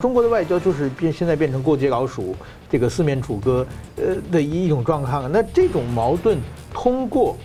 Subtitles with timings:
[0.00, 2.32] 中国的外交就是变现在变成过街老鼠，
[2.70, 3.66] 这个四面楚歌，
[3.96, 5.28] 呃的一种状况。
[5.32, 6.38] 那这种矛盾
[6.72, 7.36] 通过，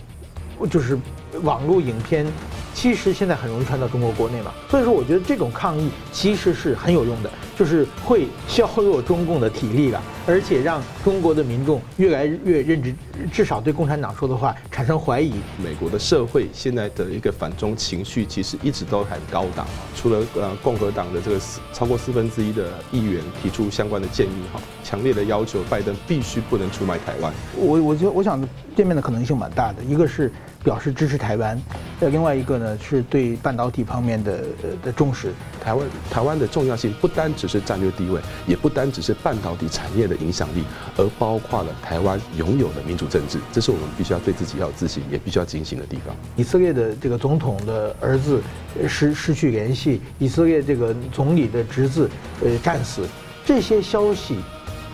[0.70, 0.96] 就是
[1.42, 2.24] 网络影片。
[2.74, 12.94] 其实现在很容易传到中国国内嘛，所以说我觉得这种抗议其实是很有用的，就是会削弱中共的体力了，而且让中国的民众越来越认知，
[13.32, 15.34] 至少对共产党说的话产生怀疑。
[15.62, 19.64] 美国的社会现在的一个反中情绪其实一直都很高涨，
[19.94, 21.40] 除了呃共和党的这个
[21.72, 27.32] 超过四分之一的议员提出相关的建议哈，强烈的要求拜登必须不能出卖台湾。
[27.56, 28.42] 我我觉得我想
[28.76, 30.30] 见面的可能性蛮大的，一个是。
[30.64, 31.60] 表示支持台湾，
[32.00, 34.42] 呃，另外一个呢是对半导体方面的
[34.82, 35.32] 的重视。
[35.62, 40.64] 台湾台湾的重要性不单只是战略地位，也不单只是半导体产业的影响力，
[40.96, 43.38] 而包括了台湾拥有的民主政治。
[43.52, 46.16] 这是我们必须要对自己要有自信，也必须要警醒的地方。
[46.34, 48.42] 以色列的这个总统的儿子
[48.88, 52.08] 失失去联系，以色列这个总理的侄子
[52.42, 53.06] 呃战死，
[53.44, 54.38] 这些消息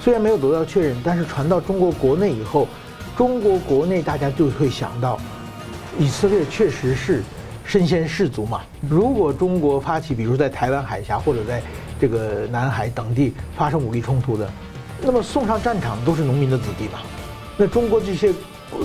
[0.01, 2.67] 虽然没有得到确认，但是传到中国国内以后，
[3.17, 5.19] 中国国内大家就会想到。
[5.99, 7.23] 以色列确实是
[7.65, 8.61] 身先士卒嘛。
[8.89, 11.63] 如果中国发起，比如在台湾海峡或者在
[12.01, 14.51] 这个南海等地发生武力冲突的，
[15.03, 17.01] 那么送上战场都是农民的子弟嘛。
[17.57, 18.33] 那中国这些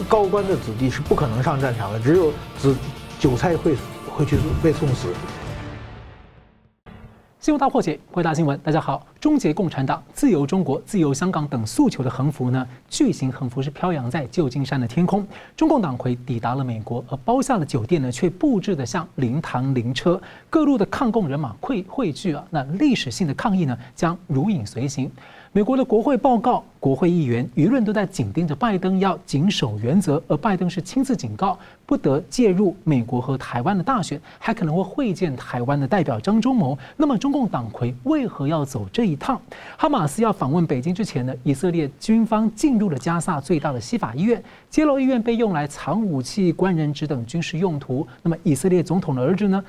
[0.10, 2.76] 高官的子弟是不可能上战场的，只有子
[3.20, 3.76] 韭菜会
[4.10, 5.08] 会去被送死。
[7.46, 8.60] 新闻大破解，回答新闻。
[8.64, 12.68] 大家好，终结共产党、自由中国、自由香港等诉求的横幅呢？
[12.90, 15.24] 巨型横幅是飘扬在旧金山的天空。
[15.56, 22.44] 中共党魁抵达了美国，而包下的酒店呢，却布置得像灵堂灵车，各路的抗共人马汇汇聚啊。
[22.50, 25.12] 那历史性的抗议呢，将如影随形。
[25.56, 30.22] 美国的国会报告，国会议员、舆论都在紧盯着拜登，要谨守原则。
[30.28, 36.78] 而拜登是亲自警告，不得介入美国和台湾的大选，还可能会会见台湾的代表张忠谋。
[36.98, 39.42] 那么，中共党魁为何要走这一趟？
[39.78, 48.06] 哈马斯要访问北京之前呢，以色列军方进入了加萨最大的西法医院，揭露医院被用来藏武器、关人质等军事用途。
[48.22, 49.64] 那么，以色列总统的儿子呢，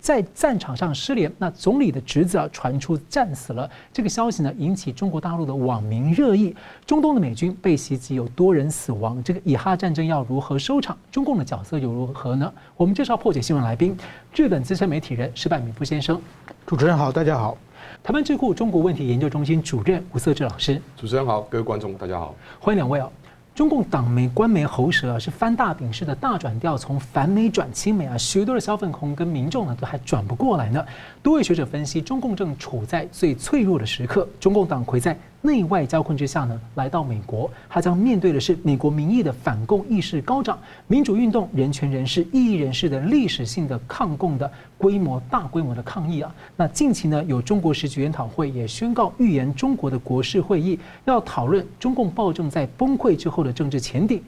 [0.00, 1.30] 在战场上失联。
[1.36, 3.70] 那总理的侄子啊，传出战死了。
[3.92, 6.54] 这个消息呢，引起中国大陆的网民热议。
[6.86, 9.20] 中东的美军被袭击，有多人死亡。
[9.24, 10.96] 这个以哈战争要如何收场？
[11.10, 12.52] 中共的角色又如何呢？
[12.76, 13.96] 我们介绍破解新闻来宾，
[14.36, 16.22] 日本资深媒体人石柏明夫先生。
[16.64, 17.58] 主持人好，大家好。
[18.04, 20.80] 台湾智库中国问题研究中心主任吴色志老师。
[20.96, 23.10] 主持人好，各位观众大家好，欢迎两位啊。
[23.56, 30.84] 中共党媒官媒喉舌啊，是翻大饼式的大转调，从反美转亲美啊，许多的小粉红跟民众呢都还转不过来呢。
[31.22, 40.58] 多位学者分析，中共正处在最脆弱的时刻，中共党魁在内外交困之下呢，来到美国，他将面对的是美国民意的反共意识高涨，
[40.88, 46.34] 民主运动、人权人士、异议人士的历史性的抗共的规模、大规模的抗议啊。
[46.56, 54.20] 那近期呢，有中国时局研讨会也宣告预言，中国的国事会议要讨论中共暴政在崩溃之后的政治前景，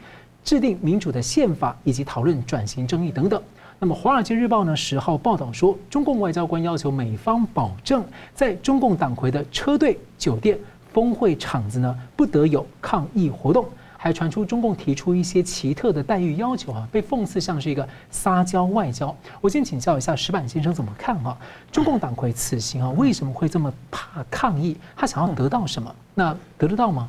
[0.44, 3.42] 制定民主的宪法，以及讨论转型争议等等。
[3.80, 8.04] 那么，《华尔街日报》呢十号报道说，中共外交官要求美方保证，
[8.34, 10.58] 在中共党魁的车队、酒店。
[10.92, 13.66] 峰会场子呢，不得有抗议活动，
[13.96, 19.14] 还传出中共提出一些奇特的待遇要求啊，被讽刺像是一个撒娇外交。
[19.40, 21.36] 我先请教一下石板先生怎么看啊？
[21.70, 24.76] 中共党魁此行啊，为什么会这么怕抗议？
[24.96, 25.94] 他想要得到什么？
[26.14, 27.08] 那得得到吗？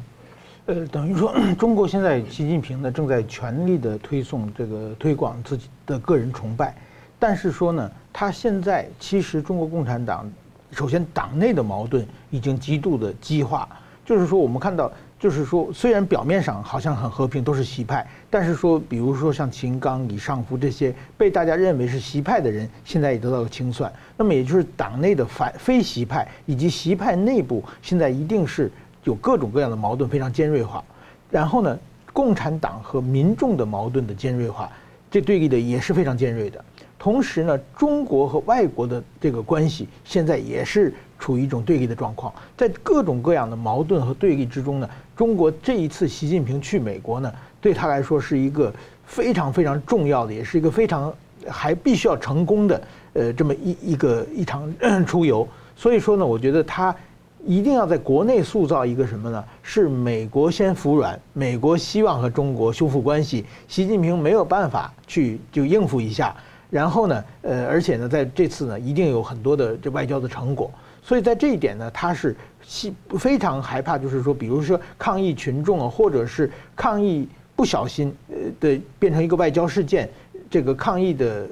[0.66, 6.76] 呃，等于说， 中国现在习近平呢正在全力的推送这个推广自己的个人崇拜，
[7.18, 10.30] 但是说呢，他现在其实中国共产党。
[10.72, 13.68] 首先，党内的矛盾已经极度的激化，
[14.06, 23.92] 就是说，我们看到，就是说，虽然表面上好像很和平，都是习派，但是说，比如说像秦刚、李尚福这些被大家认为是习派的人，现在也得到了清算。
[24.16, 28.72] 那么，也就是党内的反非习派以及习派内部，现在一定是
[29.04, 30.84] 有各种各样的矛盾非常尖锐化。
[31.32, 31.78] 然后呢，
[32.14, 34.70] 共产党和民众的矛盾的尖锐化，
[35.10, 36.64] 这对立的也是非常尖锐的。
[37.00, 48.74] 同时呢，中国和外国的这个关系现在也是处于一种对立的状况，在各种各样的矛盾和对立之中呢，中国这一次习近平去美国呢，对他来说是一个
[49.06, 51.14] 非常非常重要的，也是一个非常
[51.48, 52.82] 还必须要成功的，
[53.14, 54.70] 呃，这么一一个一场
[55.06, 55.48] 出游。
[55.78, 56.94] 所以说呢，我觉得他
[57.46, 59.42] 一定要在国内塑造一个什么呢？
[59.64, 66.36] 是美国先服软，美国希望和中国修复关系，习近平没有办法去就应付一下。
[66.70, 70.72] 然后呢，呃，而且呢，在这次呢，一定有很多的这外交的成果。
[71.02, 80.10] 所以在这一点呢，他是希非常害怕，就是说，比如说抗议群众啊，或者是抗议不小心呃的变成一个外交事件，
[80.50, 81.48] 这个抗议的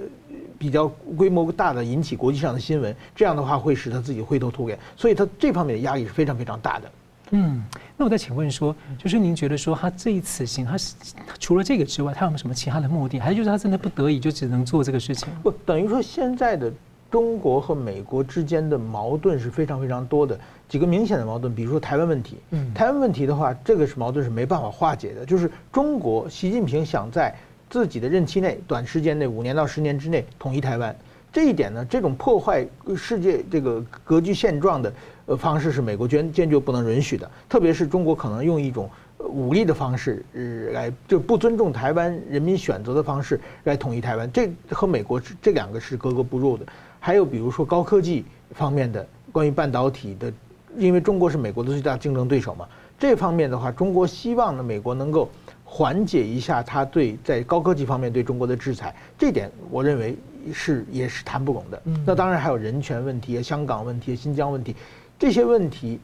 [0.60, 0.88] 比较
[1.18, 6.92] 规模大的引起国际上的新闻，这样的话会使他自己灰头土脸，所以他这方面的压力是非常非常大的。
[7.32, 7.62] 嗯，
[7.98, 10.96] 那我再请问说，就是您觉得说他这一次行，他是
[11.40, 13.20] 除了这个之外，他有没有什么其他的目的？
[13.20, 15.28] 还是就是他真的不得已就只能做这个事情？
[15.44, 16.72] 不，等于说现在的
[17.12, 20.40] 中国和美国之间的矛盾是非常非常多的，
[20.70, 22.38] 几个明显的矛盾，比如说台湾问题。
[22.52, 27.36] 嗯，台湾问题的话，这个是矛盾是没办法化解的，就是中国习近平想在
[27.70, 30.96] 自己的任期内，短时间内五年到十年之内统一台湾，
[31.34, 32.66] 这一点呢，这种破坏
[32.96, 34.94] 世界这个格局现状的。
[35.28, 38.90] 呃，方式是美国坚坚决不能允许的，特别是中国可能用一种
[39.20, 46.66] 武力的方式，呃，来就不尊重台湾人民选择的方式来统一台湾，这和美国这两个是格格不入的。
[47.00, 50.32] 还有比如说高科技方面的关于半导体的，
[50.78, 52.66] 因为中国是美国的最大竞争对手嘛，
[52.98, 55.30] 这方面的话，中国希望呢美国能够
[55.66, 60.18] 缓解一下他对在高科技方面对中国的制裁，这点我认为
[60.54, 61.82] 是也是谈不拢的。
[62.06, 64.74] 那当然还有人权问题、香港问题、新疆问题。
[65.20, 66.00] 这些问题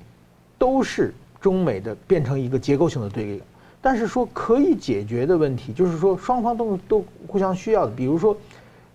[0.58, 3.44] 都是中美的变成一个结构性的对立，
[3.82, 7.92] 但是说可以解决的问题，就是说双方都都互相需要的。
[7.92, 8.36] 比如说，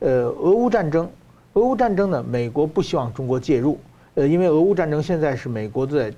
[0.01, 1.09] 呃，俄乌战争，
[1.53, 3.79] 俄乌战争呢，美国不希望中国介入，
[4.15, 6.13] 呃，因为俄乌战争现在是美国在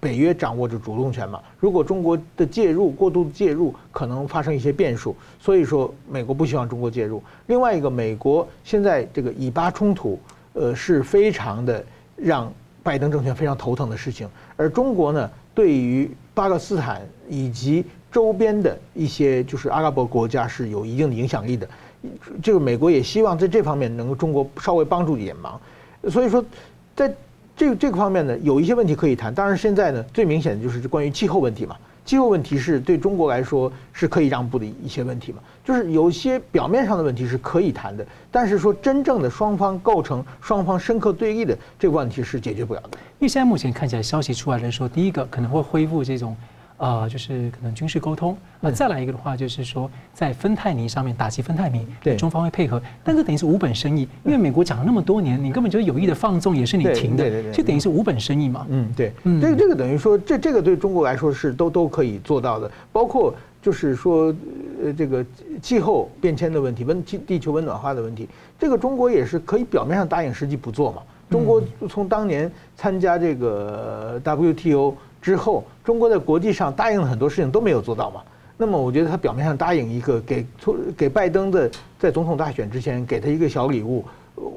[0.00, 7.22] 北约掌握着主动权嘛，如果中国的介入过度介入，可能发生一些变数，所以说美国不希望中国介入。
[7.46, 10.18] 另外一个，美国现在这个以巴冲突，
[10.52, 11.84] 呃，是非常的
[12.16, 12.52] 让。
[12.84, 21.66] 拜登政权非常头疼的事情，而中国呢，对于巴勒斯坦以及周边的一些就是阿拉伯国家是有一定的影响力的，
[22.42, 25.58] 这个美国也希望在这方面能够中国稍微帮助一点忙，
[26.10, 26.44] 所以说，
[26.94, 27.12] 在
[27.56, 29.32] 这这个方面呢，有一些问题可以谈。
[29.32, 31.76] 当然，现在呢，最明显的就是关于气候问题嘛。
[32.04, 42.98] 气候问题是对中国来说是可以让步的一些问题嘛，就是有些表面上的问题是可以谈的，但是说真正的双方构成双方深刻对立的这个问题是解决不了的。
[43.18, 46.36] 因为现在目前看起来消息出来的时候，第一个可能会恢复这种。
[46.76, 58.66] 呃，就是可能军事沟通，那再来一个的话，就是说在芬太尼上面打击芬太尼，对中方会配合，但这等于是无本生意，因为美国讲了那么多年，你根本就是有意的放纵，也是你停的，就等于是无本生意嘛。
[58.68, 63.32] 嗯，对，这个这个等于说，这这个对中国来说是都都可以做到的，包括
[63.62, 64.34] 就是说，
[64.82, 65.24] 呃，这个
[65.62, 68.28] 气候变迁的问题，温地地球温暖化的问题，
[68.58, 71.02] 这个中国也是可以表面上答应，实际不做嘛。
[71.30, 74.96] 中国从当年参加这个 WTO。
[75.24, 78.20] 之后，中国在国际上答应了很多事情都没有做到嘛。
[78.58, 80.46] 那么，我觉得他表面上答应一个给
[80.94, 84.04] 给拜登的，在总统大选之前给他一个小礼物，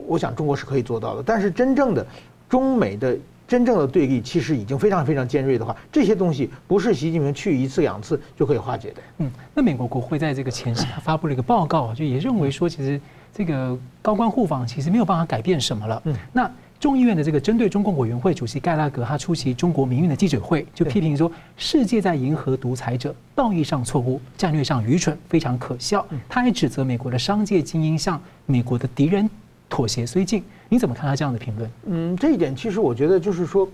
[0.05, 1.23] 我想中国是可以做到的。
[1.25, 2.05] 但是，真正的
[2.49, 3.17] 中美的
[3.47, 9.01] 真正的对立，其实已经非常非常尖锐的话，这些东西不是习近平去一次两次就可以化解的。
[9.19, 12.99] 嗯，那美国国会在这个前夕他发布了一个报告，就也认为说，其实
[13.33, 16.01] 这个高官互访其实没有办法改变什么了。
[16.03, 16.51] 嗯，那。
[16.79, 26.05] 众议院的这个针对中共委员会主席盖拉格，他出席中国民运的记者会，就批评说，世界在迎合独裁者，道义上错误，战略上愚蠢，非常可笑。
[26.29, 29.27] 他还指责美国的商界精英向美国的敌人
[29.67, 30.43] 妥协绥靖。
[30.69, 31.71] 你怎么看他这样的评论？
[31.87, 33.67] 嗯，这一点其实我觉得就是说，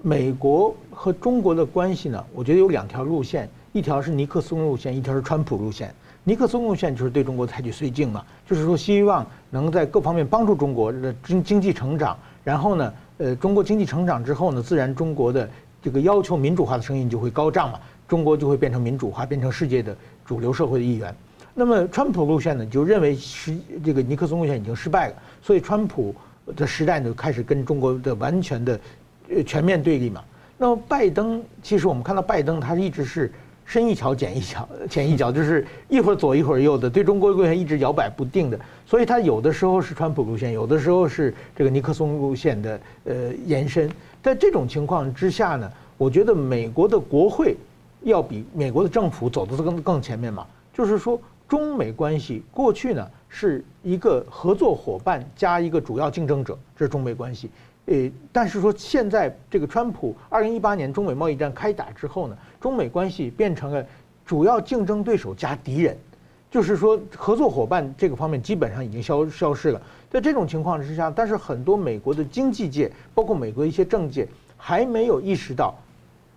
[0.00, 5.94] 美国和中国的关系呢，我觉得有两条路线，一条是尼克松路线，一条是川普路线。
[6.24, 12.16] 尼克松路线就是对中国采取绥靖嘛，就是说希望能在各方面帮助中国的经经济成长。
[12.46, 15.50] 然后呢，呃，中国经济成长之后呢，自然中国的
[15.82, 21.12] 这个要求民主化的声音就会高涨嘛，中国就会变成民主化，变成世界的主流社会的一员。
[21.54, 23.52] 那么，川普路线呢，就认为是
[23.84, 26.14] 这个尼克松路线已经失败了，所以川普
[26.54, 28.80] 的时代呢，开始跟中国的完全的
[29.34, 30.22] 呃全面对立嘛。
[30.56, 33.32] 那么，拜登其实我们看到拜登他一直是。
[33.66, 43.90] 深一脚浅一脚，浅一脚 就是一会儿左一会儿右的，对中国路线一直摇摆不定的，所以他有的时候是川普路线，有的时候是这个尼克松路线的呃延伸。
[44.22, 47.56] 在这种情况之下呢，我觉得美国的国会
[48.02, 50.46] 要比美国的政府走得更更前面嘛。
[50.72, 57.50] 就是说，中美关系过去呢是一个合作伙伴加一个主要竞争者，这是中美关系。
[57.86, 63.84] 呃，但是说现在这个川普二零一八年中美贸易战开打之后呢，中美关系变成了
[64.24, 65.96] 主要竞争对手加敌人，
[66.50, 69.80] 就是说合作伙伴这个方面基本上已经消消失了。
[70.10, 74.26] 在这种情况之下，但是很多美国的经济界，包括美国一些政界，
[74.56, 75.74] 还没有意识到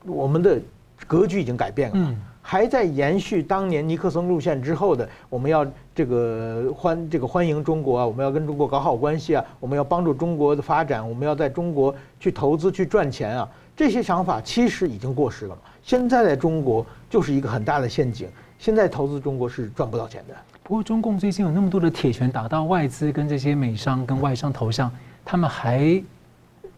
[0.05, 0.61] 我们的
[1.07, 2.15] 格局已经改变了。
[2.49, 5.63] 还在延续当年尼克松路线之后的，我们要
[5.93, 15.61] 这个欢这个欢迎中国啊，我们要跟中国搞好关系啊，我们要帮助中国的发展，我们要在中国去投资去赚钱啊，这些想法其实已经过时了嘛。
[15.83, 18.27] 现在在中国就是一个很大的陷阱，
[18.57, 20.33] 现在投资中国是赚不到钱的。
[20.63, 24.91] 不过中共最近有那么多的铁拳打到外资跟这些美商跟外商头上，
[25.23, 26.03] 他们还，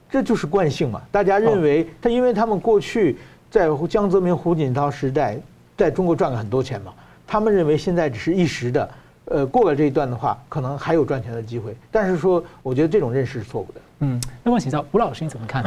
[0.10, 1.02] 这就是惯性嘛。
[1.14, 3.18] 大家认为他，因为他们过去
[3.50, 5.40] 在江泽民、胡锦涛时代
[5.82, 6.94] 在中国赚了很多钱嘛，
[7.26, 8.92] 他们认为现在只是一时的，
[9.26, 11.76] 呃，过了这一段的话，可能还有赚钱的机会。
[11.90, 13.82] 但是说，我觉得这种认识是错误的。
[14.02, 15.66] 嗯，那么请教吴老师你怎么看？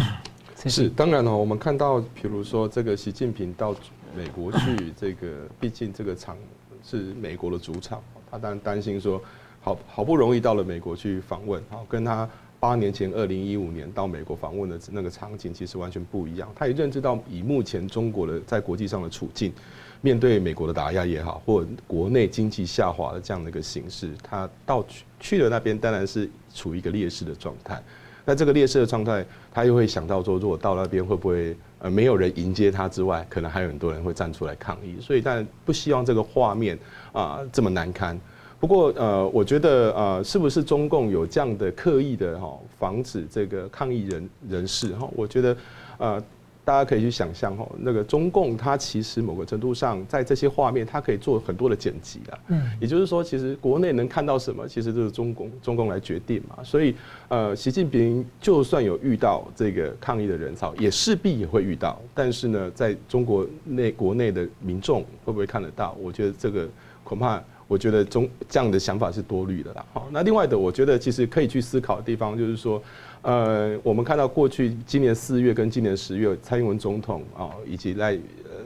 [0.66, 3.75] 是，当然了，我们看到，比如说这个习近平到
[4.16, 5.26] 美国去，这个
[5.59, 6.37] 毕竟这个场
[6.85, 9.21] 是美国的主场，他当然担心说，
[9.61, 12.28] 好好不容易到了美国去访问，好跟他
[12.64, 16.50] 八年前二零一五年到美国访问的那个场景其实完全不一样。
[16.54, 19.52] 他也认知到，以目前中国的在国际上的处境，
[20.00, 27.78] 面对美国的打压也好，或国内经济下滑的这样的一个形势，他到去去了那边，当然是处于一个劣势的状态。
[28.25, 36.78] 那这个劣势的状态，他又会想到说，如果到那边会不会呃没有人迎接他之外，可能还有很多人会站出来抗议，所以但不希望这个画面
[37.12, 38.18] 啊这么难堪。
[38.64, 45.06] 不过呃，我觉得呃，是不是中共有这样的刻意的哈防止这个抗议人人士哈？
[45.14, 45.54] 我觉得
[45.99, 46.23] 呃。
[46.66, 52.38] 大家可以去想象哈，那个中共它其实某个程度上在这些画面，它可以做很多的剪辑的。
[52.49, 56.64] 嗯，也就是说，其实国内能看到什么，其实就是中共中共来决定嘛。
[56.64, 56.94] 所以，
[57.28, 62.00] 呃，习近平就算有遇到这个抗议的人潮，也势必也会遇到。
[62.14, 65.94] 但是呢，在中国内国内的民众会不会看得到？
[66.00, 66.66] 我觉得这个
[67.02, 69.85] 恐怕，我觉得中这样的想法是多虑的啦。
[69.92, 72.83] 好，那另外的，我觉得其实可以去思考的地方就是说。
[73.26, 78.18] 呃，我们看到过去今年四月跟今年十月，蔡英文总统啊，以及赖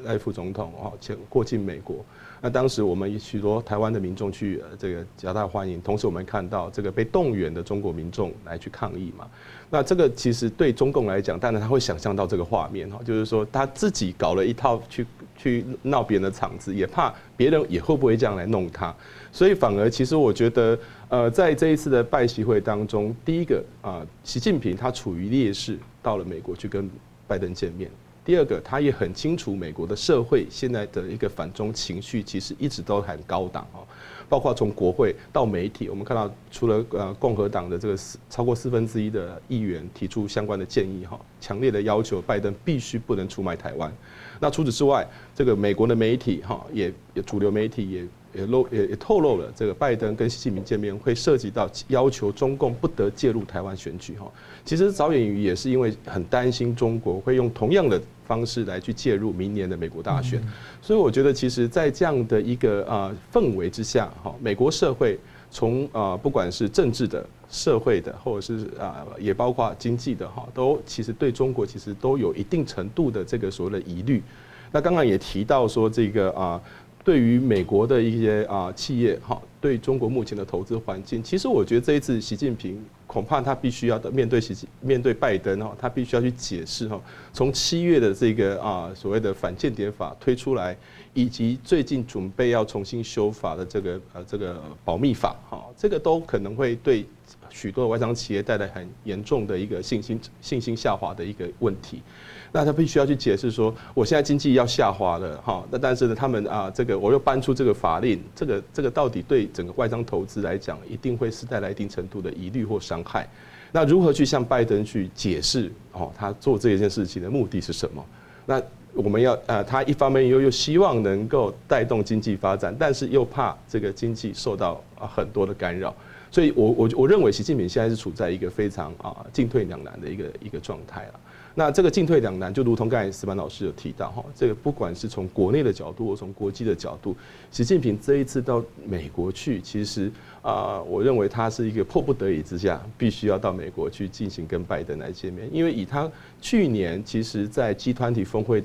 [0.02, 2.05] 赖副总统啊，前过境美国。
[2.40, 9.28] 那当时我们许多台湾的民众去这个夹道欢迎，同时我们看到这个被动员的中国民众来去抗议嘛。
[9.71, 15.07] 那这个其实对中共来讲，当然他会想象到这个画面哈，就是说他自己搞了一套去
[15.37, 18.95] 去闹别人的场子，也怕别人也会不会这样来弄他。
[19.31, 20.79] 所以反而其实我觉得。
[21.11, 26.87] 呃，在这一次的拜习会当中，第一个啊，习近平他处于劣势，到了美国去跟
[27.27, 27.91] 拜登见面。
[28.23, 33.81] 第二个，他也很清楚美国的社会现在的一个反中情绪，其实一直都很高档哦。
[34.29, 43.93] 包括从国会到媒体，我们看到除了呃共和党的这个四超过四分之一的议员提出相关的建议哈，强烈的要求拜登必须不能出卖台湾。
[44.41, 46.93] 那除此之外，这个美国的媒体哈，也
[47.25, 48.07] 主流媒体也。
[48.35, 54.31] 也露也也透露了，这个拜登跟习近平见面会涉及到要求中共不得介入台湾选举哈。
[54.65, 60.43] 其实早眼于也是因为很担心中国会用同样的方式来去介入明年的美国大选，
[60.83, 65.19] 所以我觉得其实，在这样的一个啊氛围之下哈，美国社会
[65.51, 74.23] 从啊不管是政治的、社会的，或者是啊也包括经济的哈，都其实对中国其实都有一定程度的这个所谓的疑虑。
[74.71, 76.61] 那刚刚也提到说这个啊。
[77.09, 87.00] 对于美国的一些啊企业哈，对中国目前的投资环境，其实我觉得这一次习近平恐怕他必须要的面对习面对拜登哈，他必须要去解释哈，
[87.33, 90.77] 从七月的这个啊所谓的反间谍法推出来，
[91.15, 97.07] 以及最近准备要重新修法的这个呃这个保密法哈，这个都可能会对
[97.49, 102.03] 许多的外商企业带来很严重的一个信心信心下滑的一个问题。
[102.52, 113.28] 那他必须要去解释说，我现在经济要下滑了哈，那但是呢，他们啊，这个我又搬出这个法令，这个这个到底对整个外商投资来讲，一定会是带来一定程度的疑虑或伤害。
[113.71, 118.05] 那如何去向拜登去解释哦，他做这一件事情的目的是什么？
[118.47, 118.62] 那
[118.95, 125.95] 我们要呃，他一方面又又希望能够带动经济发展，但是又怕这个经济受到啊很多的干扰，
[126.31, 131.21] 所以我我我认为习近平现在是处在一个非常啊进退两难的一个一个状态了。
[131.59, 137.17] 那这个进退两难，就如同刚才石板老师有提到哈，这个不管是从国内的角度或从国际的角度，
[137.50, 140.09] 习近平这一次到美国去，其实
[140.41, 146.09] 啊，我认为他是一个迫不得已之下，必须要到美国去进行跟拜登来见面，因为以他
[146.41, 148.62] 去年其实在集团体峰会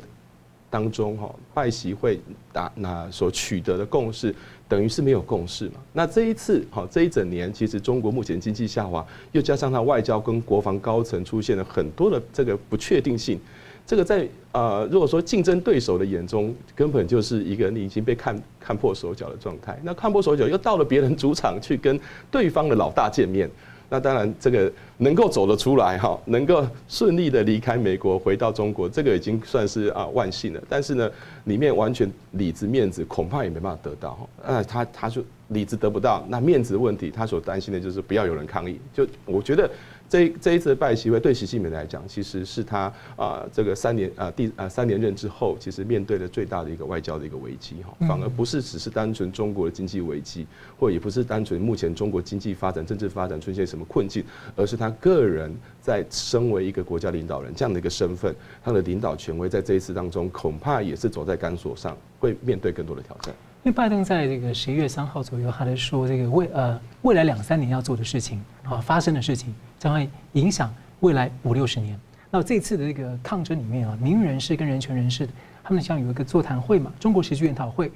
[0.73, 2.19] 当中哈，拜习会
[2.51, 4.33] 打那所取得的共识。
[4.67, 5.73] 等于是没有共识嘛？
[5.93, 13.39] 那这一次，哈，这一整年，其实中国目前经济下滑，又加上它外交跟国防高层出现了很多的这个不确定性，
[13.85, 19.79] 这个在呃，如果说竞争对手的眼中，根本就是一个你已经被看看破手脚的状态。
[19.83, 21.99] 那看破手脚，又到了别人主场去跟
[22.31, 23.47] 对方的老大见面。
[23.93, 30.59] 那当然，这个能够走得出来哈，能够顺利的离开美国回到中国，这个已经算是啊万幸了。
[30.67, 31.07] 但是呢，
[31.43, 34.27] 里面完全里子面子恐怕也没办法得到哈。
[34.47, 38.79] 那他他就里子得不到，那面子问题，他所担心的就是不要有人抗议。
[38.91, 39.69] 就我觉得
[40.13, 42.81] 这这一次的拜习会对习近平来讲，其实是他
[43.15, 50.45] 啊这个三年啊第啊三连任之后，其实面对的最大的一个外交的一个危机哈，反而不是只是单纯中国的经济危机，
[50.79, 54.23] 或也不是单纯目前中国经济发展、政治发展出现什么困境，
[54.55, 55.51] 而是他个人
[55.81, 63.33] 在身为一个国家领导人这样的一个身份，他的领导权威在这一次当中恐怕也是走在钢索上，会面对更多的挑战。
[63.63, 71.97] 因为拜登在这个十一月三号左右，他在说这个未呃未来两三年要做的事情啊，发生的事情将会影响未来五六十年。
[72.29, 75.25] 那这次的这个抗争里面啊，名人士跟人权人士，
[75.63, 77.89] 他们像有一个座谈会嘛，中国时局研讨会，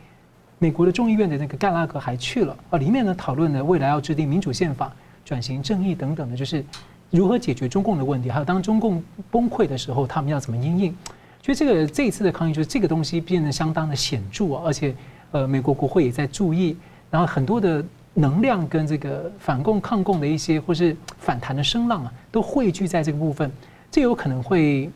[0.57, 4.89] 美国的众议院的那个盖拉格还去了啊，里面呢讨论了未来要制定民主宪法、
[5.25, 6.63] 转型正义等等的，就是
[7.09, 10.95] 如何解决中共的问题，还有当中共崩溃的时候，他们要怎么应应。
[11.43, 14.95] 所以这个这一次的抗议，就是这个东西变得相当的显著啊，而且。
[15.31, 16.75] 呃，美国国会也在注意，
[17.11, 23.51] 然后很多的能量跟这个反共抗共的一些或是反弹的声浪啊，都汇聚在这个部分，
[23.91, 24.89] 这有可能会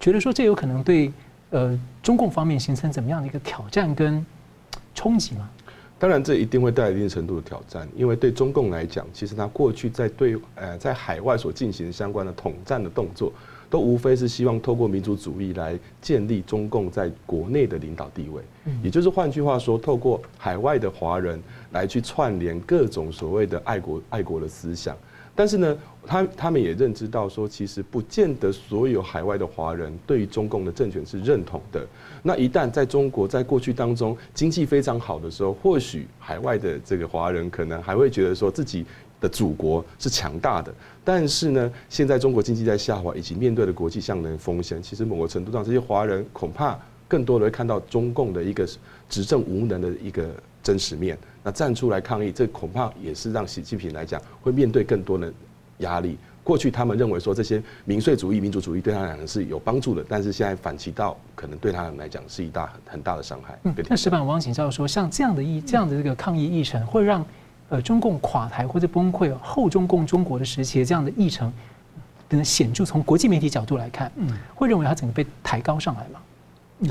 [0.00, 1.12] 觉得说，这有可能对
[1.50, 4.24] 呃中共方面形成怎么样的一个挑战跟
[4.94, 5.48] 冲击吗？
[5.98, 13.32] 当然，这一定会带来一定程度的挑战，因为对中共来讲，其实他过去在对呃在海外所进行相关的统战的动作。
[13.72, 18.42] 都无非是希望透过民族主义来建立中共在国内的领导地位，
[18.82, 24.94] 也就是换句话说，透过海外的华人来去串联各种所谓的爱国爱国的思想。
[25.34, 31.86] 但是呢，他他们也认知到说，其实不见得所有海外的华人对于中共的政权是认同的。
[32.22, 38.84] 那一旦在中国在过去当中经济非常好的时候，或许海外的这个华人可能还会觉得说自己
[39.22, 40.74] 的祖国是强大的。
[41.04, 48.68] 但是呢，现在中国经济在下滑，以及面对的国际上的风险，其实某个程度上，这些华人恐怕更多的会看到中共的一个
[49.08, 50.28] 执政无能的一个
[50.62, 51.18] 真实面。
[51.42, 55.32] 那站出来抗议，这恐怕也是让习近平来讲会面对更多的
[55.78, 56.16] 压力。
[56.44, 63.58] 过去他们认为说这些民粹主义、民族主义对他来讲是有帮助的，但是现在反其道，可能对他们来讲是一大很大的伤害。
[63.64, 67.26] 嗯，那石板，王请教说，像这样的议这样的这个抗议议程，会让。
[67.72, 71.50] 呃，中共垮台或者崩溃后，中共中国的时期这样的议程，
[72.28, 72.84] 等等显著。
[72.84, 76.20] 从国际媒体角度来看，嗯，会认为它整个被抬高上来吗？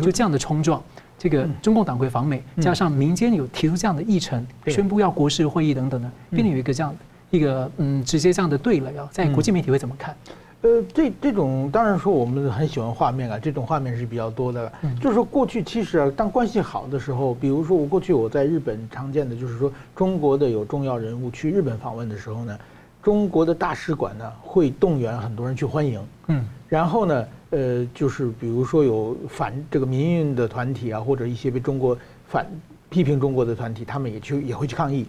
[0.01, 0.81] 就这样的冲撞，
[1.19, 6.95] 这个中共党魁访美，加上民间有提出这样的议程，宣布要国事会议等等呢，变得有一个这样
[7.29, 10.15] 一个嗯，直接这样的对垒啊，在国际媒体会怎么看？
[10.61, 14.71] 呃，这这种当然说我们很喜欢画面啊，这种画面是比较多的。
[15.01, 22.55] 就是说过去其实啊，当关系好的时候，比如说我过去我在日本常见的就是说，中国的有重要人物去日本访问的时候呢，
[23.01, 25.99] 中国的大使馆呢会动员很多人去欢迎。
[26.27, 31.97] 嗯，然后呢，呃，就是比如说有反这个民运的团体啊，或者一些被中国
[32.27, 32.45] 反
[32.87, 35.07] 批评中国的团体，他们也去也会去抗议。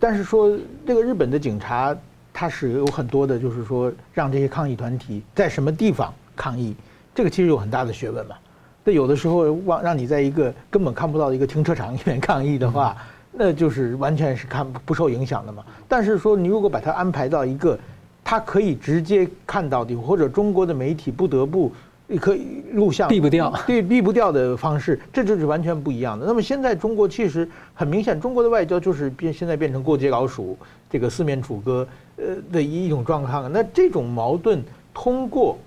[0.00, 1.96] 但是说这个日本的警察。
[2.32, 6.74] 它是有很多的，就是说让这些抗议团体在什么地方抗议，
[7.14, 8.36] 这个其实有很大的学问嘛。
[8.82, 12.96] 那有的时候让让你在一个根本看不到的一个停车场里面抗议的话，
[13.30, 15.62] 那就是完全是看不受影响的嘛。
[15.86, 17.78] 但是说你如果把它安排到一个
[18.24, 21.70] 他可以直接看到的，或者中国的媒体不得不
[22.18, 26.24] 可以录像避不掉，对避不掉的方式，这就是完全不一样的。
[26.26, 31.86] 那么现在中国其实很明显，中国的外交就是变现在变成过街老鼠，这个四面楚歌。
[32.20, 35.58] 呃的一种状况，那这种矛盾通过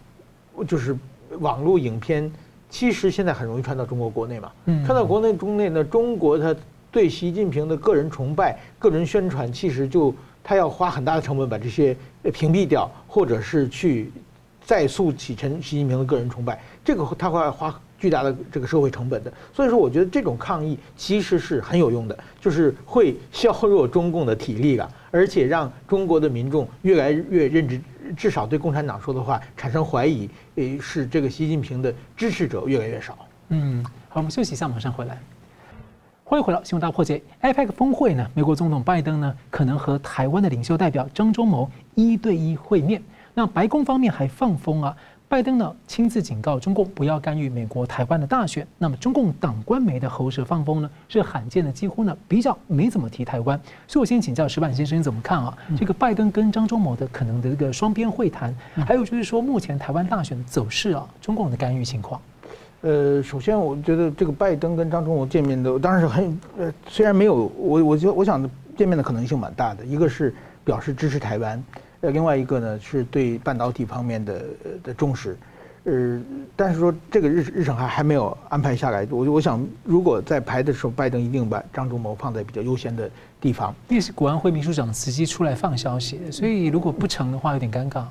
[0.67, 0.95] 就是
[1.39, 2.31] 网络影片，
[2.69, 4.51] 其实现在很容易传到中国国内嘛。
[4.65, 6.55] 嗯，传到国内中内呢，中国他
[6.91, 10.13] 对习近平的个人崇拜、个人宣传，其实就
[10.43, 11.97] 他要花很大的成本把这些
[12.31, 14.11] 屏蔽掉，或者是去
[14.63, 19.31] 再塑起成习近平的个人崇拜，这个他会花巨大的这个社会成本的。
[19.53, 24.91] 所以说，我觉得这种抗议其实是很有用的，就是会削弱中共的体力了。
[25.09, 27.79] 而且让中国的民众越来越认知，
[28.17, 33.17] 至少对共产党说的话产生怀疑，诶，是这个习近平的支持者越来越少。
[33.47, 35.17] 嗯，好，我们休息一下，马上回来。
[36.25, 37.21] 欢迎回到新闻大破解。
[37.41, 43.01] APEC 峰会呢，美国总统拜登呢可能和台湾的领袖代表张忠谋一对一会面。
[43.33, 44.95] 那白宫方面还放风啊。
[45.34, 48.67] 拜登呢亲自警告中共不要干预美国台湾的大选。
[48.78, 53.60] 那么中共党官媒的喉舌放风呢是罕见的，几乎呢比较没怎么提台湾。
[53.88, 55.58] 所以我先请教石板先生你怎么看啊？
[55.76, 62.22] 这个拜登跟张忠谋的可能的这个双边会谈，还有就是说目前台湾大选的走势啊，中共的干预情况。
[62.82, 70.32] 呃，首先我觉得这个拜登跟张忠谋见面的当然是很呃，虽然没有我我觉得我想见面的可能性蛮大的，一个是
[70.63, 71.63] 表示支持台湾。
[72.03, 74.41] 呃，另外一个呢，是对半导体方面的
[74.83, 75.37] 的重视，
[75.85, 76.21] 呃，
[76.53, 83.73] 但是说这个日日程还还没有安排下来，我我想如果在排的时候，拜登一定把张忠谋放在比较优先的地方。
[83.87, 88.03] 那是国安会秘书长直接出来放消息，所以如果不成的话，有点尴尬。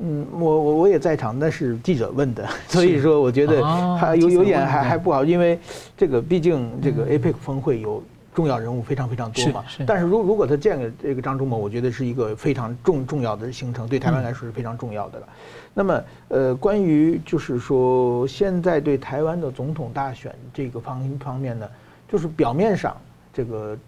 [0.00, 3.62] 嗯，我我我也在场，那是记者问的，所以说我觉得
[3.96, 5.58] 还有有点还还不好，因为
[5.98, 8.02] 这个毕竟这个 APEC 峰会有
[8.34, 9.64] 重要人物非常非常多嘛。
[9.68, 9.84] 是。
[9.86, 15.28] 但是如如果他见了这个张忠谋，我觉得是一个非常重重要的行程，对台湾来说是非常重要的了。
[15.72, 21.68] 那么呃，关于就是说现在对台湾的总统大选这个方方面呢，
[22.10, 22.96] 就是表面上
[23.32, 23.78] 这个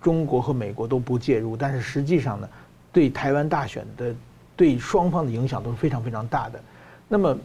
[0.00, 2.48] 中国和美国都不介入，但是实际上呢，
[2.92, 4.14] 对台湾大选的。
[4.56, 6.60] 对双方的影响都是非常非常大的。
[7.08, 7.36] 那么，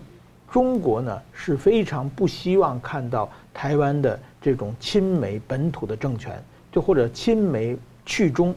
[0.52, 8.56] 中国呢是非常不希望看到台湾的这种亲美本土的政权，就或者亲美去中，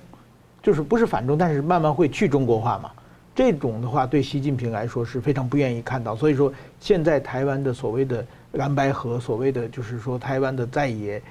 [0.63, 2.91] 就是不是反中，但是慢慢会去中国化嘛。
[3.35, 6.15] 这种的话，对习近平来说是非常不愿意看到。
[6.15, 11.23] 所以说，现在台湾的所谓的蓝白河，所谓的就是说台湾的在野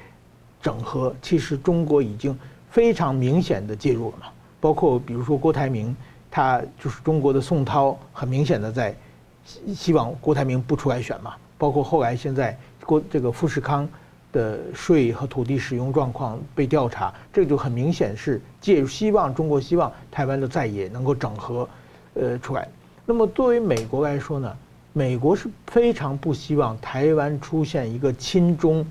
[0.62, 2.38] 整合，其实中国已经
[2.70, 4.28] 非常明显的介入了嘛。
[4.60, 5.96] 包括比如说郭台铭。
[6.34, 8.96] 他就是中国的宋涛，很明显的在
[9.44, 11.34] 希希望郭台铭不出来选嘛。
[11.58, 13.86] 包括后来现在郭这个富士康
[14.32, 21.68] 的税和土地使用状况被调查，这就很明显是借希望中国希望台湾的在野能够整合，
[22.14, 22.68] 呃出来。
[23.06, 24.58] 那么作为美国来说呢，
[24.94, 28.86] 美国是非常不希望台湾出现一个亲中，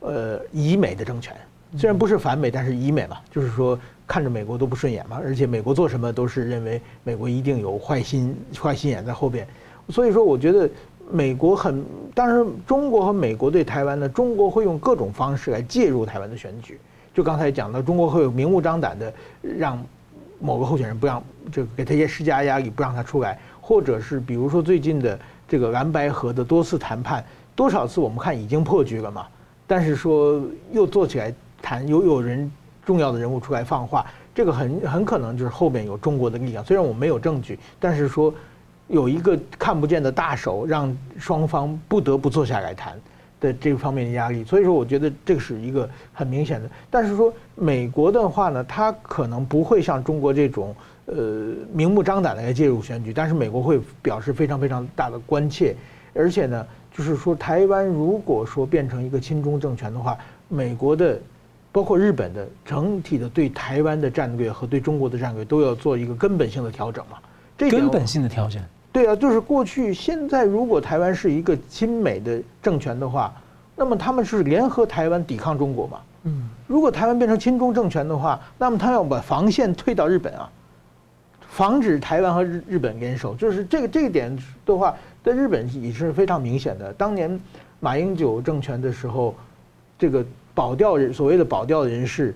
[0.00, 1.36] 呃以美的政权。
[1.76, 3.78] 虽然不是反美，但是以美嘛，就是说。
[4.04, 9.46] 看着美国都不顺眼嘛，而且美国做什么都是认为美国一定有坏心、坏心眼在后边，
[9.88, 10.68] 所以说我觉得
[11.12, 16.80] 美国很，当然中国和美国对台湾呢，中国会用各种方式来介入台湾的选举，
[17.12, 19.78] 就刚才讲到，中国会有明目张胆的让
[20.40, 21.22] 某个候选人不让，
[21.52, 27.22] 这个给他一些施加压力，不让他出来，或者是比如说最近的这个蓝白河的多次谈判，
[27.54, 29.26] 多少次我们看已经破局了嘛，
[29.66, 32.50] 但是说又做起来谈，有有人。
[32.84, 36.64] 重要的人物出来放话，这个很很可能就是后面有中国的力量。
[36.64, 38.34] 虽然我没有证据，但是说
[38.92, 42.94] 有一个看不见的大手，让双方不得不坐下来谈
[43.40, 44.44] 的这方面的压力。
[44.44, 46.70] 所以说，我觉得这是一个很明显的。
[46.90, 50.76] 但是说美国的话呢，他可能不会像中国这种
[51.06, 55.74] 呃明目张胆的来介入选举，但是美国会表示非常非常大的关切。
[56.12, 60.16] 而且呢，就是说台湾如果说变成一个亲中政权的话，
[60.48, 61.18] 美国的。
[61.74, 67.16] 包括日本的整体的对台湾的战略和对中国的战略都要做一个根本性的调整嘛？
[67.56, 68.62] 这根本性的调整。
[68.92, 73.34] 对啊，就是过去现在如果台湾是一个亲美的政权的话，
[73.74, 76.00] 那么他们是联合台湾抵抗中国嘛？
[76.24, 76.48] 嗯。
[76.66, 80.50] 如果台湾变成亲中政权的话，那么他要把防线退到日本啊，
[81.48, 83.34] 防止台湾和日日本联手。
[83.34, 86.92] 就是这个这一点的话，在日本也是非常明显的。
[86.92, 87.40] 当年
[87.80, 89.34] 马英九政权的时候，
[89.98, 90.24] 这个。
[90.54, 92.34] 保钓人，所谓的保钓人士，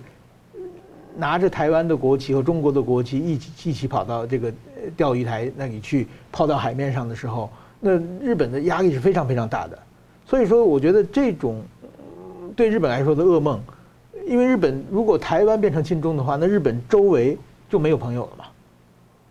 [1.17, 4.51] 拿着台湾的国旗和中国的国旗一起一起跑到这个
[4.95, 9.77] 钓鱼台那里去抛到海面上的时候，那日本的压力是非常非常大的。
[10.25, 11.61] 所以说，我觉得这种
[12.55, 13.61] 对日本来说的噩梦，
[14.27, 17.37] 因为日本如果台湾变成亲中的话，那日本周围
[17.69, 18.45] 就没有朋友了嘛。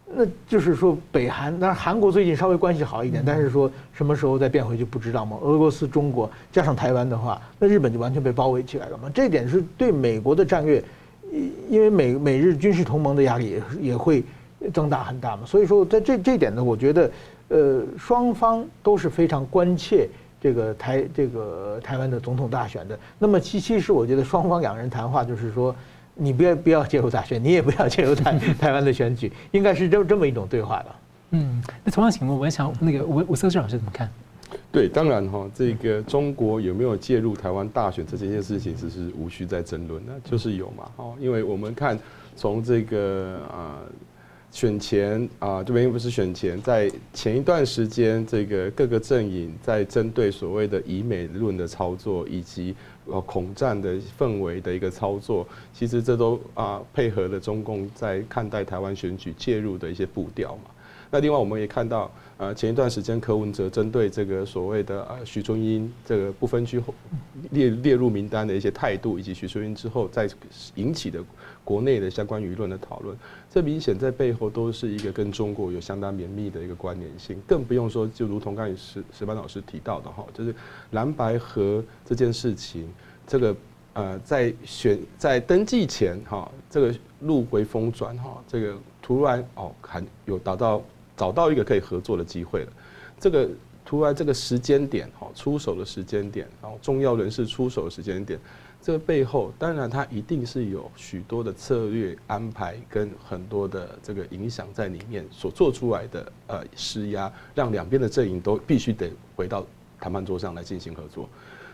[0.08, 5.36] 那就是说，北韩，当然韩国最近稍微关系好一点，但是说什么时候再变回去不知道嘛。
[5.42, 9.10] 俄罗斯、中国加上台湾的话，那日本就完全被包围起来了嘛。
[9.12, 10.82] 这点是对美国的战略，
[11.68, 14.22] 因为美美日军事同盟的压力也也会
[14.70, 15.44] 增大很大嘛。
[15.46, 17.10] 所以说，在这这点呢，我觉得，
[17.48, 20.08] 呃，双方都是非常关切
[20.40, 22.98] 这个台这个台湾的总统大选的。
[23.18, 25.74] 那么其其实我觉得双方两人谈话就是说。
[26.18, 30.86] 你不要不要介入大选，你也不要介入台 台湾的选举，应该是这这么一种对话的。
[31.32, 34.10] 嗯，那同样请问，我也想那个吴吴瑟智老师怎么看？
[34.72, 40.90] 对，当然哈，这个中国有没有介入台湾大选这件事情，只是无需再争论的，就是有嘛。
[40.96, 41.98] 哦，因为我们看
[42.34, 43.76] 从这个啊。
[44.52, 60.70] 选前啊，这边不是选前，在前一段时间，这个各个阵营在针对所谓的以美论的操作，以及呃恐战的氛围的一个操作，其实这都啊配合了中共在看待台湾选举介入的一些步调嘛。
[61.08, 66.82] 那另外我们也看到，呃，前一段时间柯文哲针对这个所谓的呃徐春英这个不分区
[67.50, 70.28] 列列入名单的一些态度，以及徐春英之后再
[70.74, 71.22] 引起的
[71.66, 73.18] 国内的相关舆论的讨论，
[73.50, 80.54] 这明显在背后都是一个跟中国有相当绵密的一个关联性，更不用说，就如同刚才石石班老师提到的哈，就是
[80.92, 82.88] 蓝白合这件事情，
[83.26, 83.56] 这个
[83.94, 90.80] 呃在选在登记前哈，这个路回风转哈，这个突然哦还有达到。
[91.18, 92.72] 找到一个可以合作的机会了，
[93.18, 93.48] 这个
[93.86, 98.38] 突然这个时间点，哈，出手的时间点，然后重要人士出手的时间点，
[98.86, 109.66] 这个背后当然它一定是有许多的策略安排跟很多的这个影响在里面所做出来的呃施压，让两边的阵营都必须得回到
[109.98, 111.28] 谈判桌上来进行合作。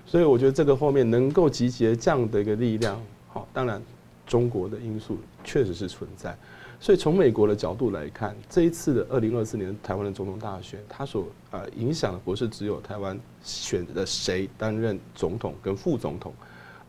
[0.07, 2.99] 所以我觉得这个后面能够集结这样的一个力量，
[3.29, 3.79] 好，当然
[4.27, 6.35] 中国的因素确实是存在。
[6.81, 16.33] 所以从美国的角度来看，这一次的二零二四年台湾的总统大选，它所呃影响的不是只有台湾选的谁担任总统跟副总统，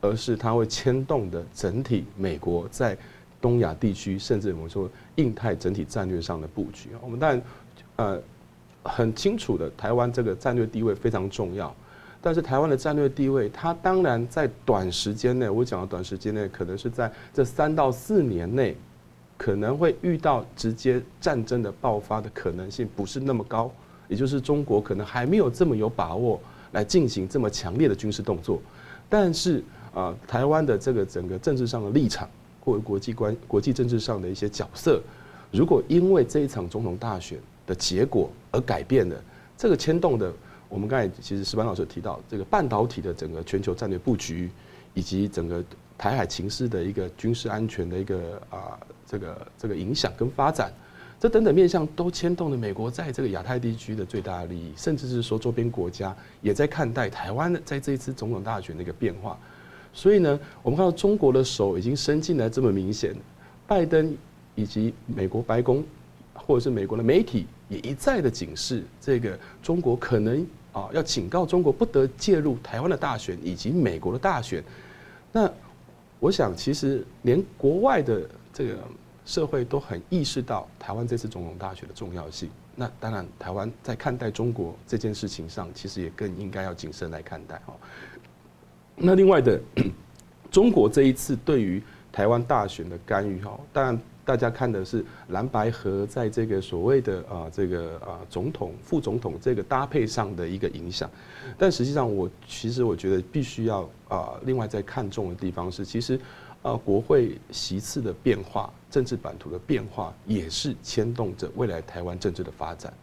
[0.03, 2.95] 而是它会牵动的整体美国在
[3.41, 6.89] 东亚地区，甚至我们说印太整体战略上的布局。
[7.01, 7.41] 我们当然
[7.95, 8.21] 呃
[8.83, 11.73] 很清楚的，台湾这个战略地位非常重要。
[12.21, 18.75] 但是台湾的战略地位，它当然在短时间内，我讲的短时间内，可能是在这三到四年内，
[19.37, 23.71] 可能会遇到直接战争的爆发的可能性不是那么高，
[24.09, 26.37] 也就是中国可能还没有这么有把握
[26.73, 28.61] 来进行这么强烈的军事动作。
[29.09, 29.63] 但是
[29.93, 32.29] 啊，台湾的这个整个政治上的立场，
[32.63, 35.01] 或者国际关国际政治上的一些角色，
[35.51, 39.15] 如果因为这一场总统大选的结果而改变了，
[39.57, 40.33] 这个牵动的。
[40.69, 44.49] 我们刚才其实石板老师提到这个半导体的整个全球战略布局，
[44.95, 45.63] 以及整个
[45.99, 50.73] 台海情势的一个军事安全的一个啊这个这个影响跟发展，
[51.19, 59.37] 这等等面向都牵动了美国在这个亚太地区的最大利益，甚至是说周边国家也在看待台湾的在这一次总统大选的一个变化。
[59.93, 63.15] 所以呢，我们看到中国的手已经伸进来这么明显，
[63.67, 64.15] 拜登
[64.55, 65.83] 以及美国白宫
[66.33, 70.45] 或者是美国的媒体也一再的警示，这个中国可能。
[70.73, 74.63] 啊，要警告中国不得介入台湾的大选以及美国的大选。
[75.31, 75.47] 那
[76.19, 78.79] 我想，其实连国外的这个
[79.23, 82.49] 社会都很意识到台湾这次总统大选的重要性。
[82.75, 87.75] 那当然，台湾在看待中国这件事情上，其实也更应该要谨慎来看待哈。
[88.95, 89.59] 那另外的，
[90.51, 93.99] 中国这一次对于台湾大选的干预哈，当然。
[94.25, 101.11] 大家看的是蓝白合在这个所谓的啊这个啊总统副总统这个搭配上的一个影响，
[101.57, 106.17] 但实际上我其实我觉得必须要啊另外再看重的地方是，其实
[106.61, 112.93] 啊国会席次的变化、政治版图的变化，也是牵动着未来台湾政治的发展。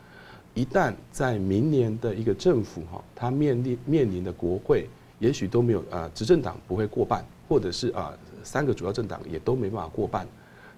[0.54, 4.88] 一旦在明年的一个政府哈，它面临面临的国会，
[5.20, 10.26] 也许都没有啊执政党不会过半，或者是啊三个主要政党也都没办法过半。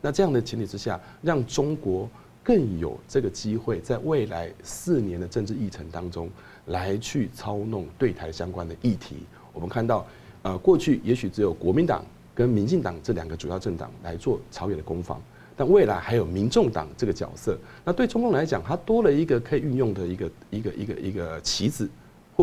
[0.03, 2.11] 那这样的前提之下，让中国
[2.43, 6.29] 更有这个机会，在未来四年的政治议程当中，
[6.67, 9.19] 来去操弄对台相关的议题。
[9.53, 10.05] 我们看到，
[10.43, 15.23] 呃，过去也许只有国民党跟民进党这两个主要政党来做朝野的攻防，
[15.55, 17.57] 但未来还有民众党这个角色。
[17.85, 21.89] 那对中共来讲，它多了一个可以运用的一个一个一个一个棋子，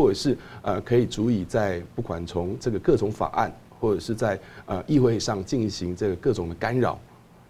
[0.00, 6.98] 或者是呃，可以足以在不管从这个各种法案，或者是在呃议会上进行这个各种的干扰。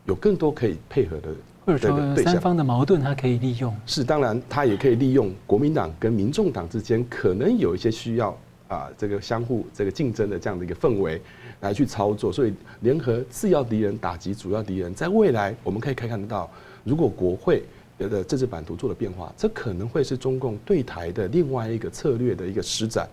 [0.06, 1.28] 有更多可以配合的，
[1.64, 3.72] 或者说三方的矛盾，它可以利用。
[3.86, 8.36] 是，当然，它也可以利用国民党跟民众党之间可能有一些需要
[8.66, 11.20] 啊，这个相互这个竞争的这样的一个氛围
[11.60, 12.32] 来去操作。
[12.32, 16.50] 所以，联合次要敌人打击主要敌人，在未来我们可以可以看得到，
[16.82, 17.62] 如果国会
[18.08, 23.08] 的政治版图做了变化，这可能会是中共对台的另外一个策略的一个施展。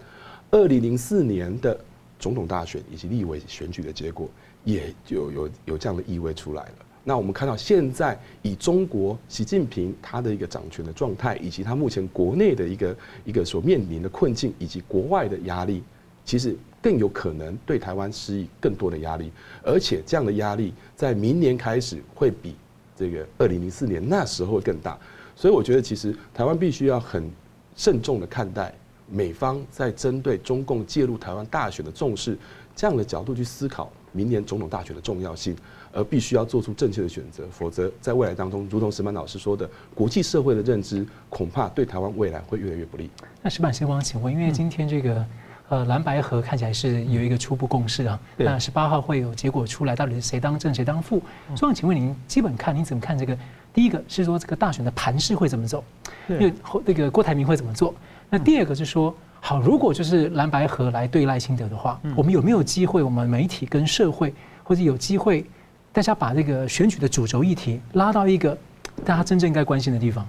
[0.49, 1.77] 二零零四年的
[2.17, 4.29] 总统大选以及立委选举的结果，
[4.63, 6.73] 也就有有这样的意味出来了。
[7.03, 15.81] 那我们看到现在以中国习近平他的一个掌权的状态，以及他目前国内的一个一个所面临的困境，以及国外的压力，
[16.25, 19.31] 其实更有可能对台湾施以更多的压力。
[19.63, 22.55] 而且这样的压力在明年开始会比
[22.97, 24.97] 这个二零零四年那时候会更大。
[25.35, 27.31] 所以我觉得，其实台湾必须要很
[27.75, 28.73] 慎重的看待
[29.09, 32.37] 美方在针对中共介入台湾大选的重视，
[32.75, 35.55] 这样的角度去思考明年总统大选的重要性。
[35.93, 43.09] 而必须要做出正确的选择，否则在未来当中，如同石曼老师说的，国际社会的认知恐怕对台湾未来会越来越不利。
[43.41, 45.25] 那石板先生，请问，因为今天这个
[45.69, 51.21] 呃蓝白河看起来是有一个初步共识啊，那十八号会有结果出来，到底是谁当正谁当副？
[51.55, 53.37] 所以请问您基本看您怎么看这个？
[53.73, 55.83] 第一个是说这个大选的盘势会怎么走？
[56.27, 56.53] 因为
[56.85, 57.93] 那个郭台铭会怎么做？
[58.29, 63.03] 那第二个是说，好，如果就是蓝白河来对赖清德的话，我们有没有机会？
[63.03, 65.45] 我们媒体跟社会或者有机会？
[65.93, 68.55] 大家把这个选举的主轴议题拉到一个
[69.03, 70.27] 大家真正应该关心的地方。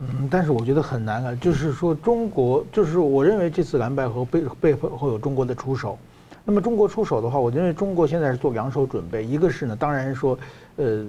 [0.00, 1.34] 嗯，但是我觉得很难啊。
[1.34, 5.98] 就是说，中国就是我认为这次蓝白合背背后有中国的出手。
[6.44, 9.24] 那么中国出手的话，我认为中国现在是做两手准备。
[9.24, 10.38] 一个是呢，当然说，
[10.76, 11.04] 呃，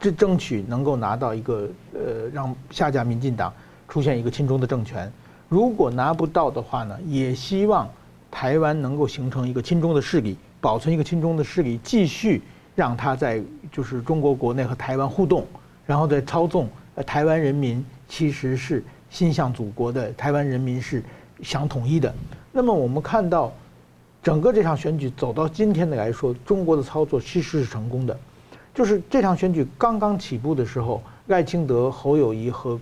[0.00, 3.52] 这争取能够拿到一个呃，让下架民进党
[3.86, 5.12] 出现一个亲中的政权。
[5.48, 7.88] 如果拿不到的话呢，也希望
[8.30, 12.42] 台湾能够形成一个亲中的势力，保存一个亲中的势力，继续
[12.74, 13.40] 让他在
[13.70, 15.46] 就是中国国内和台湾互动，
[15.86, 16.66] 然后再操纵
[17.06, 21.02] 台湾人民其实是心向祖国的，台湾人民是
[21.42, 22.14] 想统一的。
[22.52, 23.50] 那么我们看到
[24.22, 28.14] 整个这场选举走到今天的来说，中国的操作其实是成功的，
[28.74, 32.78] 就是这场选举刚刚起步的时候，赖清德、侯友谊和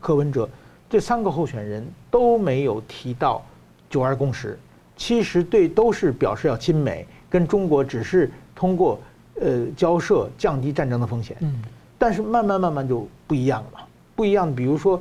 [0.00, 0.48] 柯文哲。
[0.88, 3.44] 这三个候选人都没有提到
[3.90, 4.58] 九二共识，
[4.96, 8.98] 其实对都是表示要亲美，跟中国只是通过
[9.42, 11.36] 呃交涉降低战争的风险。
[11.40, 11.62] 嗯，
[11.98, 13.80] 但是慢慢慢慢就不一样了嘛，
[14.20, 14.54] 不一样的。
[14.54, 15.00] 比如说，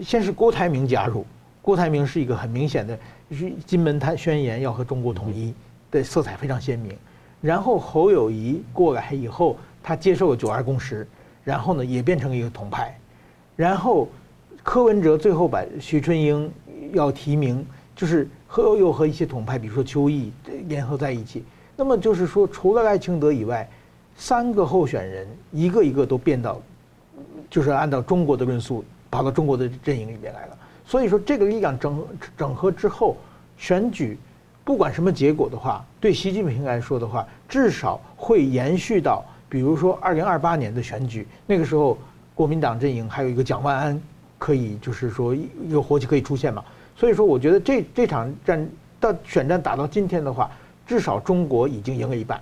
[0.00, 1.26] 先是郭台铭加入，
[1.60, 2.96] 郭台铭是一个很明显的，
[3.32, 5.52] 是金门他宣言要和中国统一
[5.90, 6.96] 的色彩非常鲜明。
[7.40, 11.04] 然后侯友谊过来以后，他接受了九二共识，
[11.42, 12.96] 然后呢也变成一个统派，
[13.56, 14.08] 然后。
[14.62, 16.52] 柯文哲最后把徐春英
[16.92, 17.64] 要提名，
[17.96, 20.30] 就是和又和一些统派，比如说邱毅
[20.68, 21.42] 联合在一起。
[21.76, 23.66] 那么就是说，除了赖清德以外，
[24.18, 26.60] 三个候选人一个一个都变到，
[27.48, 30.56] 就是按照中国的论述跑到中国的阵营里面来了。
[30.86, 32.06] 所以说，这个力量整
[32.36, 33.16] 整合之后，
[33.56, 34.18] 选举
[34.64, 41.96] 不管什么结果的话，对习近平来说的话，至少会延续到，比如说二零二八年的选举，那个时候
[42.34, 44.00] 国民党阵营还有一个蒋万安。
[44.38, 46.64] 可以，就是说一个活棋可以出现嘛？
[46.96, 48.66] 所以说，我觉得这这场战
[48.98, 50.50] 到选战打到今天的话，
[50.86, 52.40] 至少中国已经赢了一半。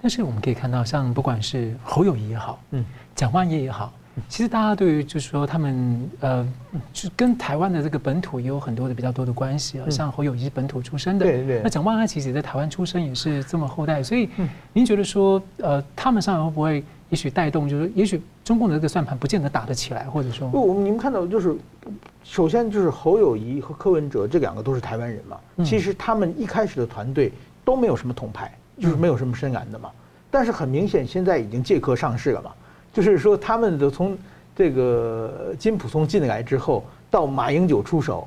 [0.00, 2.82] 但是我们可以看到，像不管是侯友谊也好，嗯，
[3.14, 3.92] 蒋万安也好，
[4.28, 6.46] 其实大家对于就是说他们呃，
[6.92, 9.90] 就跟台湾的这个本土也有很多的比较多的关系啊。
[9.90, 11.60] 像侯友谊是本土出生的，对对。
[11.62, 14.02] 那蒋万安其实也在台湾出生，也是这么后代。
[14.02, 14.28] 所以，
[14.72, 16.84] 您觉得说呃，他们上来会不会？
[17.08, 21.54] 也许带动，就是也许中共的这个算盘不见得打得起来，或者说不，我们你们看到就是，
[22.24, 27.30] 首先就是侯友谊和柯文哲这两个都是台湾人嘛，其实他们一开始的团队
[27.64, 29.88] 都没有什么统派，就是没有什么深蓝的嘛，
[30.32, 32.50] 但是很明显现在已经借壳上市了嘛，
[33.02, 34.16] 就是说他们的从
[34.54, 38.26] 这个金普松进来之后到马英九出手，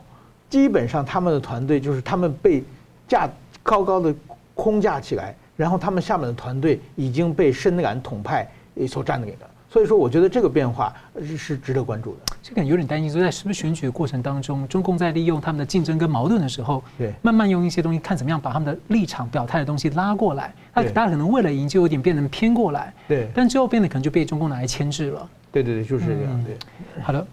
[0.49, 2.63] 基本上他们的团队就是他们被
[3.07, 3.27] 架
[3.63, 4.13] 高高的
[4.53, 8.47] 空架起来，然后他们下面的团队已经被深蓝统派。
[8.87, 12.28] 所占领了，所以说我觉得这个变化是值得关注的。
[12.41, 20.53] 这个有点担心，说在是不是选举的过程当中，中共在利用他们的竞争跟矛盾的时候，对，慢慢用一些东西看怎么样把他们的立场表态的东西拉过来。
[20.73, 22.93] 那大家可能为了赢，就有点变成偏过来。
[23.07, 25.29] 对，但最后变得可能就被中共拿来牵制了。
[25.51, 26.45] 对对对，就是这样。
[26.45, 26.55] 对，
[27.03, 27.25] 好的，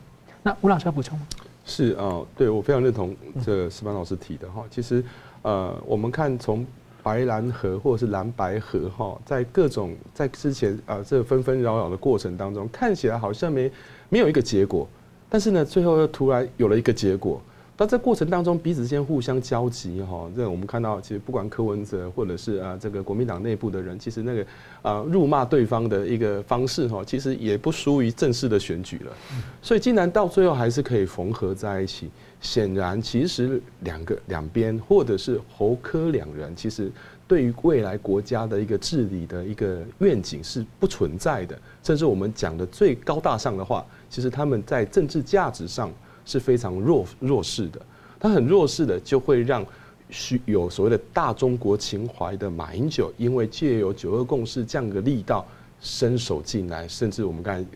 [0.42, 1.27] 那吴老师要补充吗？
[1.64, 3.14] 是啊，对我非常认同
[3.45, 4.64] 这石板老师提的哈。
[4.71, 5.05] 其实
[5.42, 6.66] 呃，我们看从。
[7.03, 13.71] 白蓝河或者是蓝白河哈，在各种在之前啊这纷纷扰扰的过程当中，看起来好像没
[14.09, 14.88] 没有一个结果，
[15.29, 17.40] 但是呢，最后又突然有了一个结果。
[17.79, 24.47] 那这过程当中彼此之间互相交集哈，这我们看到其实不管柯文哲或者是啊这个国民党内部的人，其实那个
[24.81, 29.12] 啊辱骂对方的一个方式哈，其实也不输于正式的选举了。
[29.61, 32.09] 所以竟然到最后还是可以缝合在一起。
[32.40, 36.92] 显然，其实两个两边，或者是侯柯两人，其实
[37.27, 41.59] 对于未来国家的一个治理的一个愿景是不存在的。
[41.83, 45.90] 甚至我们讲的最高大上的话，其实他们在政治价值上
[46.25, 47.81] 是非常弱弱势的。
[48.19, 49.64] 他很弱势的，就会让
[50.11, 55.47] 需有所谓的大中国情怀的马英九，因为借由九二共识这样的力道
[55.81, 57.69] 伸手进来，甚至我们刚才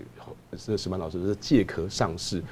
[0.56, 2.42] 这个矢板老师是借壳上市。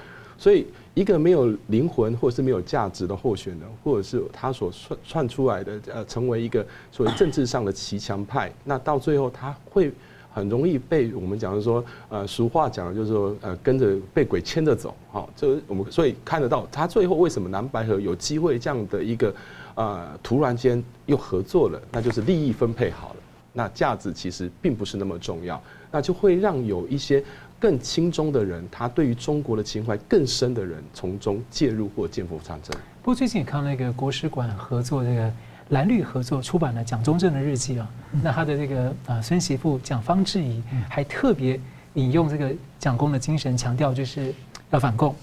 [0.40, 0.64] 所以，
[0.94, 9.90] 一个没有灵魂或者是没有价值的候选人，或者是他所串串出来的，呃，成为一个所谓政治上的骑墙派，那到最后他会
[10.38, 19.34] 很容易被我们讲的说，呃，俗话讲的就是说，呃，跟着被鬼牵着走，哈，这我们所以看得到他最后为什么蓝白合有机会这样的一个，
[19.74, 23.20] 呃，突然间又合作了，那就是利益分配好了，
[23.52, 27.22] 那价值其实并不是那么重要，那就会让有一些。
[27.60, 32.72] 更亲中的人，他对于中国的情怀更深的人，从中介入或见缝插针。
[33.02, 35.32] 不过最近也看到那个国史馆合作这个
[35.70, 37.88] 蓝绿合作出版了蒋中正的日记啊，
[38.22, 41.58] 那他的这个啊孙媳妇蒋方智怡还特别
[41.94, 44.34] 引用这个蒋公的精神，强调就是
[44.70, 45.14] 要反共，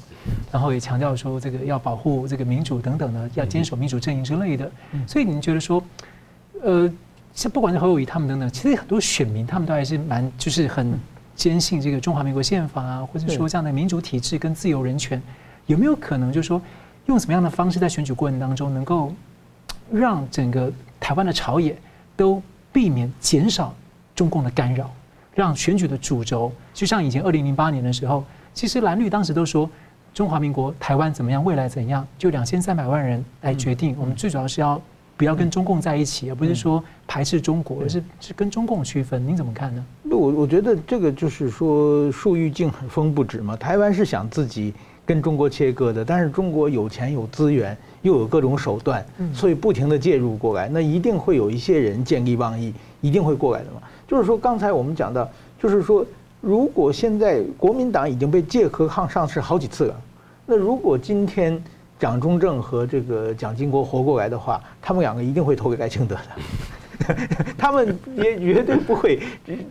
[0.52, 4.72] 然后也强调说这个要保护这个民主等等的，要坚守民主阵营之类的。
[5.08, 5.84] 所以您觉得说，
[6.62, 6.92] 呃，
[7.34, 10.98] 像不管是侯友宜他们等等，其实很多选民他们都还是蛮就是很。
[11.36, 15.22] 坚信这个中华民国宪法啊，或者说这样的民主体制跟自由人权，
[15.66, 16.62] 有没有可能就是说，
[17.08, 19.14] 用什么样的方式在选举过程当中，能够
[19.92, 21.76] 让整个台湾的朝野
[22.16, 23.74] 都避免减少
[24.16, 24.94] 中共的干扰，
[25.34, 28.24] 让选举的主轴，就像以前二零零八年的时候，
[28.54, 29.70] 其实蓝绿当时都说，
[30.14, 33.96] 中华民国台湾怎么样，未来怎样，就两千三百万人来决定。
[34.00, 34.82] 我们最主要是要
[35.18, 39.26] 不要跟中共在一起，而不是说排斥中国，而是是跟中共区分。
[39.26, 39.86] 您怎么看呢？
[40.10, 43.56] 我我觉得这个就是说树欲静而风不止嘛。
[43.58, 44.74] 台湾是想自己
[45.06, 53.82] 跟中国切割的，但是中国有钱有资源，又有各种手段，所以不停地介入过来，那一定会有一些人见利忘义，一定会过来的嘛。
[54.08, 55.30] 就是说刚才我们讲到，
[55.62, 56.06] 就是说。
[56.42, 59.96] 如果现在国民党已经被借壳抗上市好几次了，
[60.46, 61.60] 那如果今天
[61.98, 66.22] 蒋中正和这个蒋经国活过来的话，他们两个一定会投给赖清德的，
[67.58, 69.22] 他们也绝对不会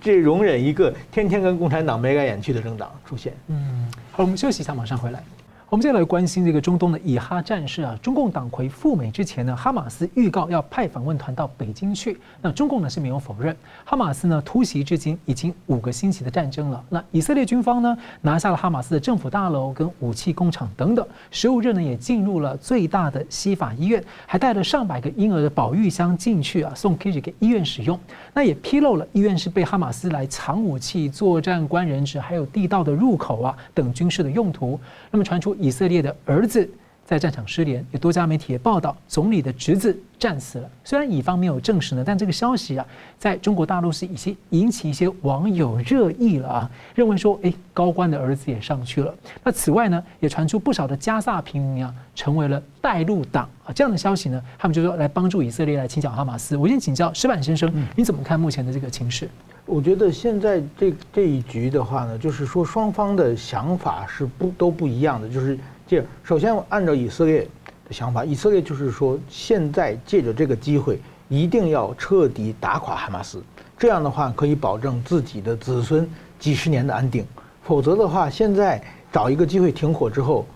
[0.01, 3.33] 这容忍一个天天跟共产党眉来眼去的政党出现。
[3.49, 5.23] 嗯，好，我们休息一下，马上回来。
[5.71, 7.99] 我们接下来关心这个中东的以哈战事啊。
[8.03, 12.21] 中共党魁赴美之前呢，哈马斯预告要派访问团到北京去。
[12.43, 13.57] 那中共呢是没有否认。
[13.85, 16.85] 哈马斯呢突袭至今已经五个星期的战争了。
[16.91, 21.05] 那以色列军方呢拿下了哈马斯的政府大楼跟武器工厂等等。
[21.31, 27.99] 十五日呢也进入了最大的西法医院，还带了上百个婴儿的保育箱进去啊，送给给医院使用。
[28.35, 34.79] 那也披露了医院是被哈马斯来藏武器、作战关人质，还有地道的入口啊等军事的用途。
[35.11, 35.54] 那么传出。
[35.59, 36.69] 以色列的儿子
[37.05, 40.71] 在战场失联，有多家媒体也报道，总理的侄子战死了。
[40.83, 42.87] 虽然乙方没有证实呢，但这个消息啊，
[43.19, 49.15] 在中国大陆是已经引起一些网友热议了啊，认为说，诶，高官的儿子也上去了。
[49.43, 56.57] 那此外呢，也传出不少的加萨平民啊，成为了带路党啊，这样的消息呢，他们就说来帮助以色列来清剿哈马斯。
[56.57, 59.29] 我先请教石板先生，你怎么看目前的这个情势？
[59.67, 65.29] 我觉得现在这这一局的话呢，就是说双方的想法是不都不一样的。
[65.29, 67.47] 就是这，首先按照以色列
[67.87, 73.43] 的想法，以色列就是说现在借着这个机会，一定要彻底打垮哈马斯，
[73.79, 76.09] 这样的话可以保证自己的子孙
[76.39, 77.27] 几十年的安定。
[77.63, 78.83] 否则的话，现在
[79.13, 80.47] 找一个机会停火之后，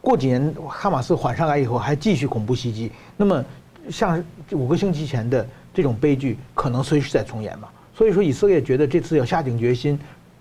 [0.00, 3.44] 过几年哈马斯缓上来以后，还继续恐怖袭击，那么
[3.90, 4.22] 像
[4.52, 7.68] 五个星期前的这种悲剧，可能随时在重演嘛。
[7.94, 9.98] 所以说，以色列觉得这次要下定决心，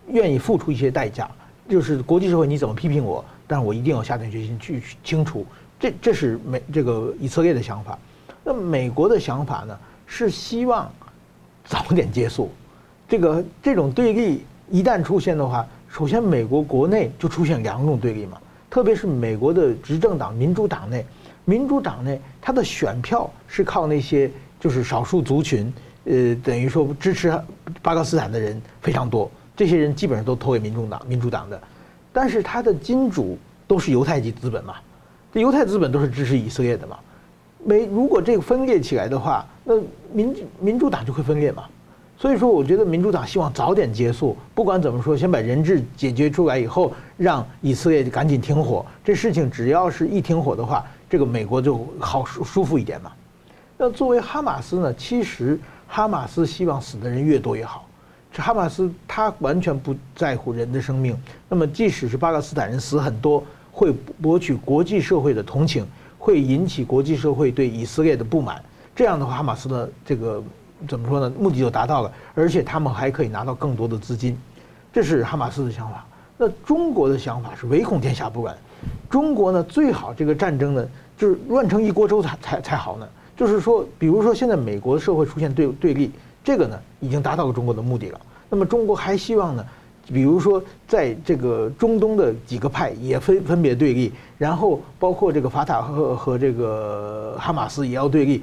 [0.07, 1.29] 愿意付出一些代价，
[1.67, 5.43] 就是国际社会你怎么批评我，但我一定要下定决心去清除。
[5.79, 7.97] 这这是美这个以色列的想法。
[8.43, 9.75] 那美国的想法呢，
[10.05, 10.87] 是希望
[11.65, 12.51] 早点结束。
[13.07, 18.39] 这个这种对立一旦出现的话，首先美国国内就出现两种对立嘛，
[18.69, 21.03] 特别是美国的执政党民主党内，
[21.43, 24.29] 民主党内他的选票是靠那些
[24.59, 25.73] 就是少数族群。
[26.05, 27.31] 呃，等于说支持
[27.81, 31.61] 巴勒斯坦的人非常多，这些人基本上都投给民众党、民主党的，
[32.11, 33.37] 但是他的金主
[33.67, 34.75] 都是犹太籍资本嘛，
[35.33, 36.97] 这犹太资本都是支持以色列的嘛，
[37.63, 39.75] 没如果这个分裂起来的话，那
[40.11, 41.63] 民民主党就会分裂嘛，
[42.17, 53.11] 所以说我觉得民主党希望早点结束，不管怎么说，先把人质解决出来以后，让以色列赶紧停火，这事情只要是一停火的话，这个美国就好舒舒服一点嘛。
[53.77, 55.59] 那作为哈马斯呢，其实。
[55.91, 57.88] 哈马斯希望死的人越多越好，
[58.37, 61.17] 哈马斯他完全不在乎人的生命。
[61.49, 65.85] 那么即使是巴勒斯坦人死很多，会博取国际社会的同情，
[66.17, 68.63] 会引起国际社会对以色列的不满。
[68.95, 70.43] 这样的话，哈马斯的这个
[70.87, 71.33] 怎么说呢？
[71.39, 74.37] 目的就达到了，而且他们还可以拿到更多的资金。
[74.93, 76.05] 这是哈马斯的想法。
[76.37, 78.55] 那中国的想法是唯恐天下不乱。
[79.09, 83.07] 中国呢，最好这个战争呢，就是乱成一锅粥才才才好呢。
[83.35, 86.11] 就是说，比如说现在美国社会出现对对立，
[86.43, 88.19] 这个呢已经达到了中国的目的了。
[88.49, 89.63] 那么中国还希望呢，
[90.07, 98.41] 比如说在这个中东的几个派也分分别对立，然后包括这个法塔赫和这个哈马斯也要对立，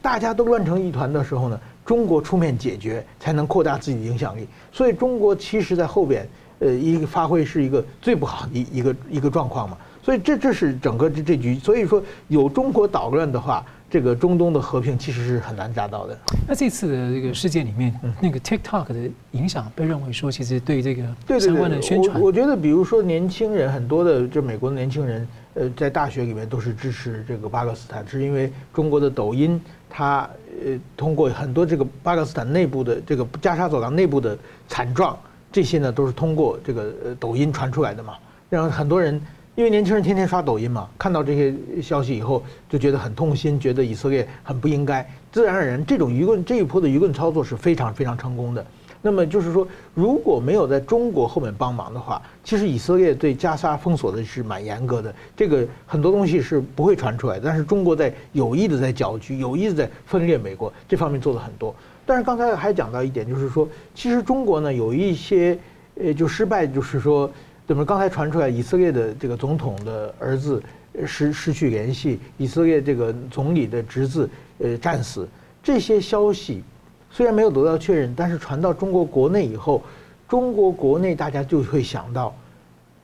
[0.00, 4.46] 大家都乱成一团的时候呢，中国出面解决才能扩大自己的影响力。
[4.70, 6.28] 所以中国其实在后边
[6.60, 9.76] 呃一个发挥是一个最不好的一一个一个状况嘛。
[10.04, 13.64] 所以这这是整个这这局，所以说有中国捣乱的话。
[13.92, 16.18] 这个中东的和平其实是很难达到的。
[16.48, 21.02] 那这次的这个事件里面，那个 TikTok 的影响被认为说，其实对这个
[21.38, 30.26] 相关的宣传，我我觉得，比如说年轻人很多的，就美国的年轻人，呃，在大学里面都是支持这个巴勒斯坦，是因为中国的抖音，它
[30.64, 34.38] 呃通过很多这个巴勒斯坦内部的这个加沙走廊内部的
[34.68, 35.18] 惨状，
[35.52, 38.14] 这些呢都是通过这个呃抖音传出来的嘛，
[38.48, 39.20] 让很多人。
[39.54, 45.06] 因为年轻人天天刷抖音嘛，看到这些消息以后就觉得很痛心，觉得以色列很不应该。
[45.30, 48.64] 自然而然，这种舆论这一波的舆论操作是非常非常成功的。
[49.02, 57.38] 那么就是说，如果没有在中国后面帮忙的话，其实以色列对加沙封锁的是蛮严格的，这个很多东西是不会传出来。
[57.38, 61.74] 但是中国在有意的在搅局，有意的在分裂美国，这方面做了很多。
[62.06, 65.58] 但是刚才还讲到一点，就是说，其实中国呢有一些
[66.02, 67.30] 呃就失败，就是说。
[67.72, 70.62] 怎么刚才传出来以色列的这个总统的儿子
[71.06, 75.26] 失失去联系，以色列这个总理的侄子呃战死，
[75.62, 76.62] 这些消息
[77.10, 79.82] 虽然没有得到确认，但是传到中国国内以后，
[80.28, 82.36] 中国国内大家就会想到，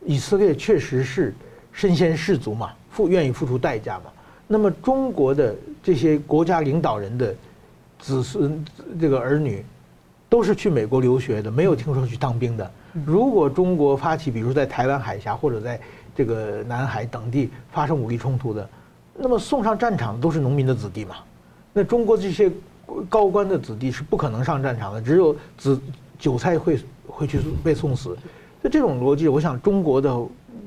[0.04, 1.34] 以色列确实是
[1.72, 4.12] 身先士卒嘛，付愿意付出代价嘛。
[4.46, 7.34] 那么中国的这些国家领导人的
[7.98, 8.62] 子孙
[9.00, 9.64] 这个儿女，
[10.28, 12.70] 都是去美国留学的，没有听说去当兵的。
[13.06, 15.80] 如果中国发起，比如在台湾海峡或者在
[16.14, 18.68] 这个南海等地发生武力冲突的，
[19.16, 21.16] 那么送上战场的都是农民的子弟嘛？
[21.72, 22.50] 那中国这些
[23.08, 25.80] 高官的子弟是不可能上战场的，只有子
[26.18, 28.16] 韭菜会会去被送死。
[28.60, 30.14] 那这种逻辑，我想中国的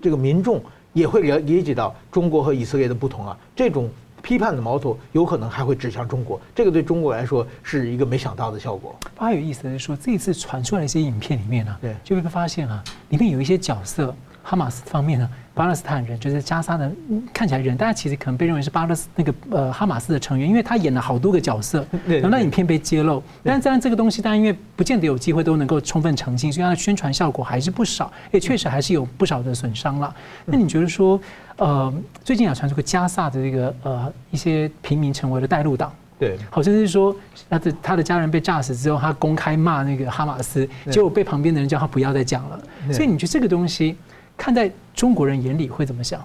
[0.02, 0.62] 这个民众
[0.94, 3.38] 也会了理解到中国和以色列的不同啊。
[3.56, 3.90] 这种。
[4.22, 8.96] 批判的矛头有可能还会指向中国，这个对中国来说是一个没想到的效果。
[9.18, 14.16] 还有意思的是说，这一次传出来的一些影片里面呢、啊，对，就会发现啊，里面有一些角色。
[14.44, 16.92] 哈马斯方面呢，巴勒斯坦人就是加沙的，
[17.32, 21.86] 看起来人，大家其实可能被认为是巴勒斯那个呃哈马斯的成员，因为他演了好多个角色，
[22.24, 23.22] 那影片被揭露。
[23.44, 30.14] 但是当然这个东西，当然因为不见得有机会都能够充分澄清，所以它的宣传效果还是不少，也确实还是有不少的损伤了。
[30.46, 31.20] 那你觉得说，
[31.58, 37.16] 呃，最近也传出个加萨的这个呃一些平民成为了带路党，对，好像是说
[37.50, 42.60] 他的他的家人被炸死之后，他公开骂那个哈马斯，结果被旁边的人叫他不要再讲了。
[42.92, 43.96] 所以你觉得这个东西？
[44.42, 46.20] 看在中国人眼里会怎么想？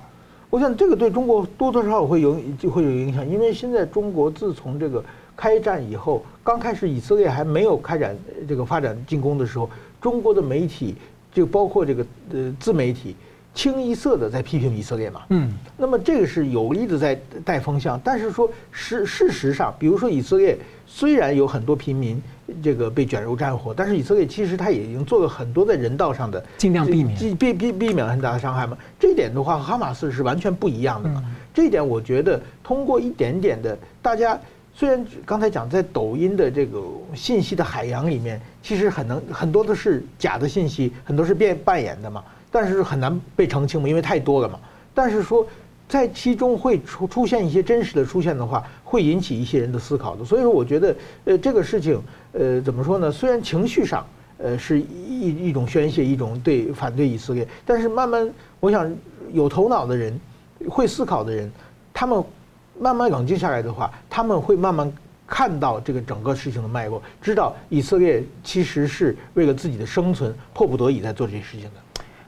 [0.48, 5.04] 我想这个对中国多多少少会有就会有影响，因为现在中国自从这个
[5.36, 8.16] 开战以后，刚开始以色列还没有开展
[8.48, 9.68] 这个发展进攻的时候，
[10.00, 10.94] 中国的媒体
[11.30, 13.14] 就包括这个呃自媒体，
[13.56, 15.22] 清一色的在批评以色列嘛。
[15.30, 22.22] 嗯，那么这个是有意的在带风向，但是说事事实上，比如说以色列虽然有很多平民。
[22.62, 28.78] 这个被卷入战火，但是以色列其实他也已经做了很多在人道上的尽量避免避避避免了很大的伤害嘛。
[29.00, 31.24] 这一点的话，哈马斯是完全不一样的嘛。
[31.52, 34.38] 这一点我觉得通过一点点的，大家
[34.72, 36.80] 虽然刚才讲在抖音的这个
[37.16, 42.22] 信息的海洋里面，其实很能很多都是假的信息，很多是变扮演的嘛，
[42.56, 44.58] 但是很难被澄清嘛，因为太多了嘛。
[44.94, 45.46] 但是说。
[45.88, 50.24] 在其中会出出现一些真实的出现的话，会引起一些人的思考的。
[50.24, 50.96] 所以说，我觉得，
[51.26, 52.02] 呃，这个事情，
[52.32, 53.12] 呃，怎么说呢？
[53.12, 54.04] 虽然情绪上，
[54.38, 58.28] 呃，是一一种宣泄，一种对反对以色列，但是慢慢，
[58.58, 58.92] 我想
[59.32, 60.20] 有头脑的人，
[60.68, 61.48] 会思考的人，
[61.94, 62.20] 他们
[62.80, 64.92] 慢慢冷静下来的话，他们会慢慢
[65.24, 71.85] 看到这个整个事情的脉络，知道以色列其实是为了自己的生存，迫不得已在做这些事情的。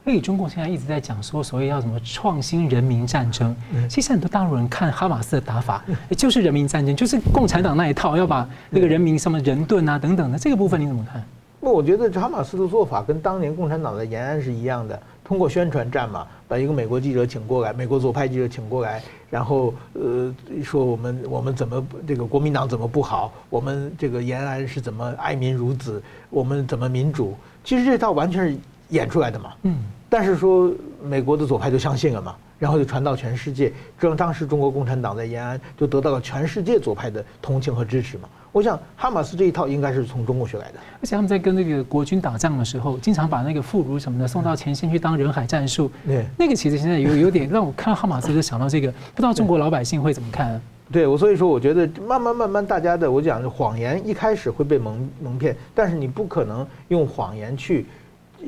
[0.09, 3.55] 所以中共现在一直在讲说，所谓要什么创新人民战争。
[3.87, 5.85] 其实很多大陆人看哈马斯的打法，
[6.17, 11.23] 就是人民战争，就是共产党那一套，要把那个人民什么人盾啊等等的这个部分，你怎么看？
[11.59, 20.33] 那我觉得哈马斯的做法跟当年共产党的延安是一样的，通过宣传战嘛，把一个美国记者请过来，美国左派记者请过来，然后呃
[20.63, 26.01] 说我们我们怎么这个国民党怎么不好，我们这个延安是怎么爱民如子，
[26.31, 27.35] 我们怎么民主？
[27.63, 28.57] 其实这套完全是
[28.89, 29.53] 演出来的嘛。
[29.63, 29.77] 嗯。
[30.11, 30.71] 但是说
[31.03, 38.27] 美国的左派就相信了嘛，然后就传到全世界，这当时中国共产党在延安就得到了全世界左派的同情和支持嘛。
[38.51, 45.91] 我想哈马斯这一套应该是从中国学来的，而且他们在跟那个国军打仗的时候，经常把那个妇孺什么的送到前线去当人海战术。
[46.07, 50.59] 对，那个其实现在有有点让我看到哈马斯就想到这个，不知道中国老百姓会怎么看？
[50.91, 57.85] 对我所以说我觉得慢慢慢慢大家的我讲的谎言一开始会被蒙蒙骗，但是你不可能用谎言去。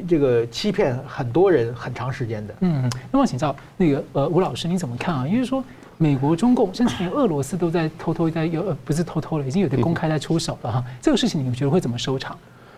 [0.08, 2.56] 这个欺骗很多人很长时间的。
[2.62, 5.28] 嗯，那么请教那个呃吴老师，你怎么看啊？
[5.28, 5.64] 因为说
[5.98, 10.84] 美国、中共甚至连俄罗斯都在偷偷在有呃不是偷偷了，已经有点公开在出手了哈。
[11.02, 12.38] 这个事情你们觉得会怎么收场？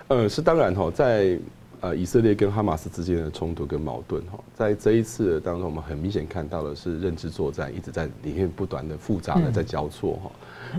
[0.10, 1.40] 呃，是当然哈，在
[1.80, 10.32] 呃以色列跟哈马斯之间的冲突跟矛盾哈，在这一次当中，我们很明显看到的是认知作战一直在里面不断的复杂的在交错哈。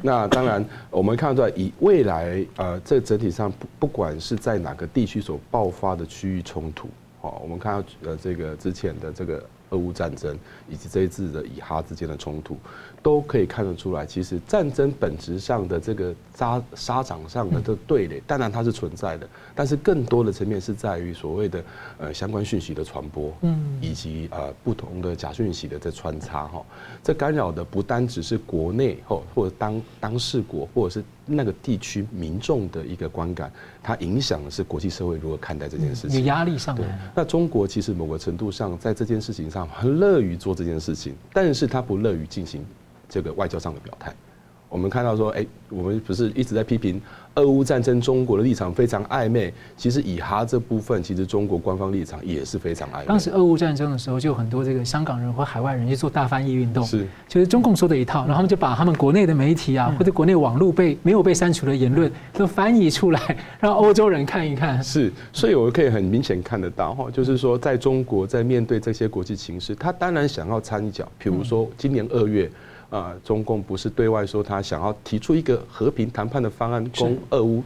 [0.02, 6.88] 那当然，我们看到以未来呃，这整体上不不管是在哪个地区所爆发的区域冲突，
[7.20, 9.44] 好，我们看到呃这个之前的这个。
[9.70, 12.56] 俄乌战争以及这一次的以哈之间的冲突，
[13.04, 21.64] 都可以看得出来，其实战争本质上的这个沙沙场上的这个对垒，当然它是存在的，但是更多的层面是在于所谓的
[21.98, 26.64] 呃相关讯息的传播，嗯，以及呃不同的假讯息的在穿插哈，
[27.02, 31.04] 这干扰的不单只是国内或或者当当事国或者是。
[31.26, 33.50] 那个地区民众的一个观感，
[33.82, 36.20] 它影响的是国际社会如何看待这件事情。
[36.20, 36.98] 有压力上来。
[37.14, 42.62] 那中国其实某个程度上在这件事情上很乐于做这件事情，但是他不乐于进行
[43.08, 44.12] 这个外交上的表态。
[44.70, 47.00] 我们看到说，哎，我们不是一直在批评
[47.36, 49.54] 俄乌战争，中国的立场非常暧昧。
[49.76, 53.06] 其实以哈这部分，其实中国官方立场也是非常暧昧。
[53.06, 64.82] 当时俄乌战争的时候，就有很多这个香港人或海外人去做大翻译运动，是，就是中共说的一套，然后他们就把他们国内的媒体啊，或者国内网络被没有被删除的言论都翻译出来，让欧洲人看一看。
[64.82, 72.50] 是，所以我可以很明显看得到哈，就是说在中国在面对这些国际情势，他当然想要掺一脚，比如说今年二月。
[72.94, 77.60] 啊，中共不是对外说他想要提出一个和平谈判的方案，供俄乌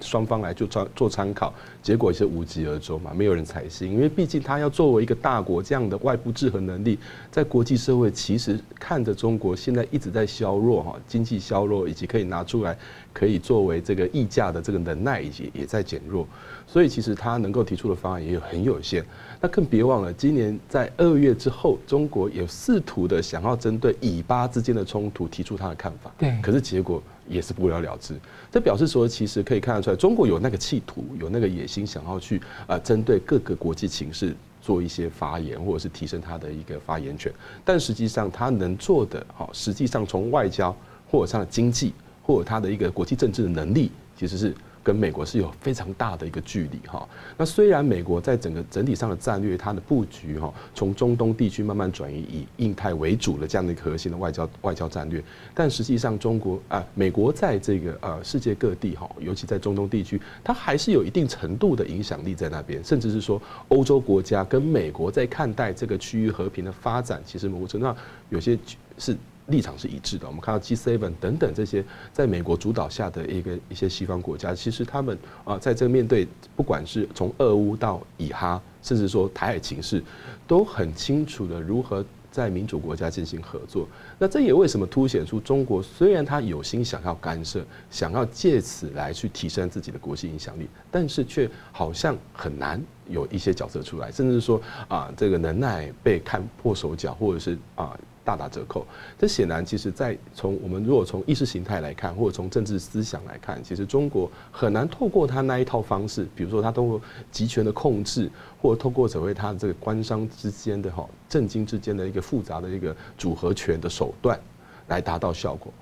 [0.00, 1.52] 双方来做参做参考，
[1.82, 6.98] 结果也是无疾而终嘛，没有人采信，因为毕竟他要作为一个大国，这样的外部制衡能力，
[7.30, 12.74] 在国际社会其实看着中国现在一直在削弱哈，经济削弱，以及可以拿出来
[13.12, 16.26] 可以作为这个议价的这个能耐，以及也在减弱，
[16.66, 19.04] 所以其实他能够提出的方案也有很有限。
[19.42, 26.12] 那更别忘了，今年在二月之后，中国也试图的想要针对以巴之间的冲突提出他的看法。
[26.18, 28.14] 对，可是结果也是不了了之。
[28.50, 37.32] 这表示说，其实可以看得出来，中国有那个企图，有那个野心，想要去啊针对各个国际情势做一些发言，或者是提升他的一个发言权。
[37.64, 40.76] 但实际上，他能做的，哈，实际上从外交
[41.10, 44.54] 或者他的经济，或者他的一个国际政治的能力，其实是。
[44.90, 47.08] 跟美国是有非常大的一个距离哈。
[47.36, 55.22] 那虽然美国在整个整体上的战略，它的布局哈，从中东地区慢慢转移以印太为主的这样的一个核心的外交外交战略，
[55.54, 67.96] 但实际上中国啊，美国在这个呃世界各地哈，尤其在中东地区，它还是有一定程度的影响力在那边，甚至是说欧洲国家跟美国在看待这个区域和平的发展，其实某种程度上
[68.28, 68.58] 有些
[68.98, 69.16] 是。
[69.50, 70.26] 立场是一致的。
[70.26, 80.02] 我们看到 G7 等等这些在美国主导下的一个一些西方国家，其实他们啊，在这个面对不管是从俄乌到以哈，甚至说台海情势，
[80.46, 83.88] 都很清楚的如何在民主国家进行合作。
[84.18, 97.98] 那这也为什么凸显出中国虽然他有心想要干涉，想要借此来去提升自己的国际影响力，但是却好像很难有一些角色出来，甚至说啊，这个能耐被看破手脚，或者是啊。
[98.30, 98.86] 大打折扣，
[99.18, 107.00] 这显然其实，在从我们如果从意识形态来看，或者从政治思想来看，其实中国很难透过他那一套方式，比如说他通过
[107.32, 108.30] 集权的控制，
[108.62, 114.38] 或者透过所谓他的这个官商之间的哈政经之间的一个复杂的一个组合拳的手段，
[114.86, 115.72] 来达到效果。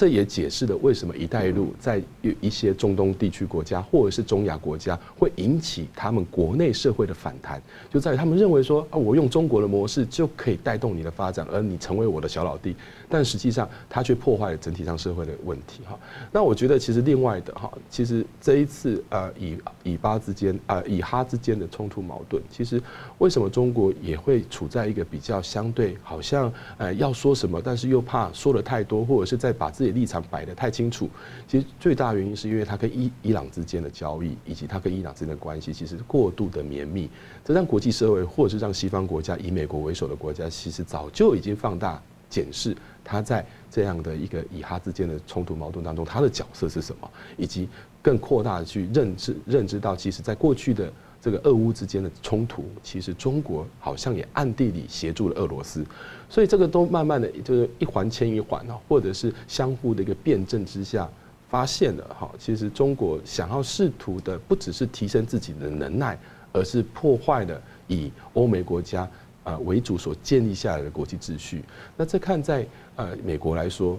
[0.00, 2.02] 这也解释了为什么“一带一路”在
[2.40, 12.74] 一些中东地区国家或者是中亚国家会引起他们国内社会的反弹，就在于他们认为说啊，我用中国的模式就可以带动你的发展，而你成为我的小老弟。
[13.10, 15.98] 但实际上，它却破坏了整体上社会的问题哈。
[16.30, 22.80] 那我觉得，其实另外的哈，其实这一次呃，以以巴之间啊，以哈之间的冲突矛盾，其实
[23.18, 31.10] 为什么中国也会处在一个比较相对好像呃要说什么，但是又怕说的太多，或者是在把自己立场摆得太清楚。
[31.48, 37.10] 其实最大原因是因为它跟伊伊朗之间的交易，以及它跟伊朗之间的关系，其实过度的绵密，
[37.44, 42.76] 这让国际社会或者是让西方国家以美国为首的国家，其实早就已经放大检视。
[43.04, 47.10] 他在这样的一个以哈之间的冲突矛盾当中，他的角色是什么？
[47.36, 47.68] 以及
[48.02, 55.84] 更扩大的去认知认知到，其实在过去的这个俄乌之间的冲突，其实中国好像也暗地里协助了俄罗斯，
[56.28, 61.08] 所以这个都慢慢的就是一环牵一环啊，或者是相互的一个辩证之下，
[61.48, 66.18] 发现了哈，其实中国想要试图的不只是提升自己的能耐，
[66.52, 69.08] 而是破坏了以欧美国家。
[69.42, 71.64] 啊，为主所建立下来的国际秩序，
[71.96, 72.66] 那这看在
[72.96, 73.98] 呃美国来说，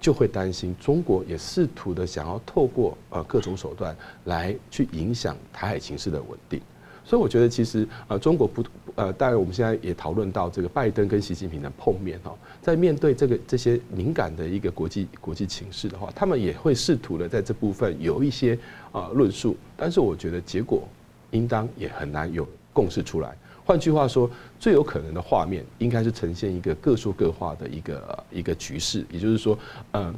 [0.00, 6.60] 就会担心中国也试图的想要透过呃各种手段来去影响台海情势的稳定。
[7.04, 8.64] 所以我觉得其实呃中国不
[8.96, 18.58] 呃，当然我们现在也讨论到这个拜登跟习近平的碰面哈，在面对这个这些敏感的一个国际国际情势的话，他们也会试图的在这部分有一些
[18.90, 20.88] 啊论述，但是我觉得结果
[21.30, 23.36] 应当也很难有共识出来。
[23.66, 29.58] 换句话说，最有可能的画面应该是呈现一个各说各话的一个一个局势，也就是说，
[29.92, 30.14] 嗯。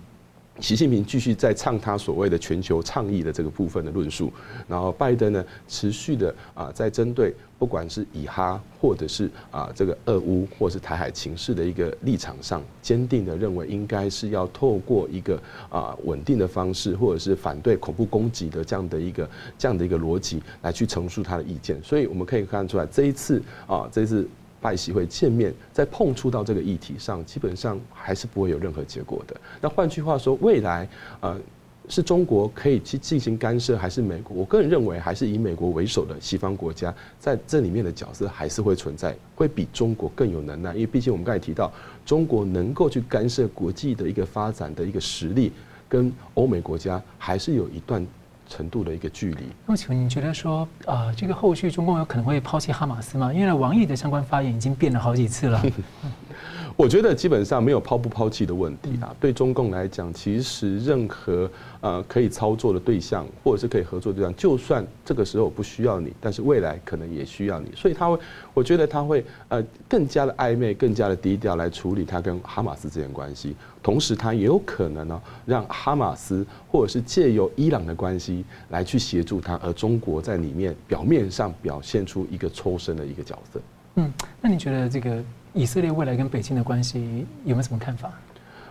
[0.60, 4.32] 习近平继续在唱他所谓的全球倡议的这个部分的论述，
[4.66, 19.28] 然后拜登呢持续的啊在针对不管是以哈或者是啊这个俄乌或是台海情势的一个立场上，坚定的认为应该是要透过一个啊稳定的方式，或者是反对恐怖攻击的这样的一个
[19.58, 21.82] 这样的一个逻辑来去陈述他的意见。
[21.82, 24.28] 所以我们可以看出来，这一次啊这次。
[24.60, 29.40] 拜习会见面，在碰触到这个议题上，基本上还是不会有任何结果的。
[29.60, 30.88] 那换句话说，未来
[31.20, 31.40] 呃，
[31.88, 34.36] 是中国可以去进行干涉，还是美国？
[34.36, 40.74] 我个人认为，还是以美国为首的西方国家在这里面的角色还是会存在，会比中国更有能耐。
[40.74, 41.72] 因为毕竟我们刚才提到，
[42.04, 45.50] 中国能够去干涉国际的一个发展的一个实力，
[45.88, 48.06] 跟欧美国家还是有一段
[48.48, 49.44] 程度的一个距离。
[49.66, 53.32] 那么，请问你觉得说，呃，这个后续中共有可能会抛弃哈马斯吗？
[53.32, 55.62] 因为王毅的相关发言已经变了好几次了。
[56.76, 59.12] 我觉得基本上没有抛不抛弃的问题啊。
[59.18, 67.72] 对中共来讲，其实任何呃可以操作的对象，或者是可以合作的对象，就算这个时候不需要你，但是未来可能也需要你。
[67.74, 68.16] 所以他会，
[68.54, 73.56] 我觉得他会呃更加的暧昧，更加的低调来处理他跟哈马斯之间关系。
[73.88, 83.58] 同时，他也有可能呢，让哈马斯或者是借由伊朗的关系来去协助他，而中国在里面表面上表现出一个抽身的一个角色。
[83.94, 84.12] 嗯，
[84.42, 85.24] 那你觉得这个？
[85.54, 88.12] 以色列未来跟北京的关系有没有什么看法？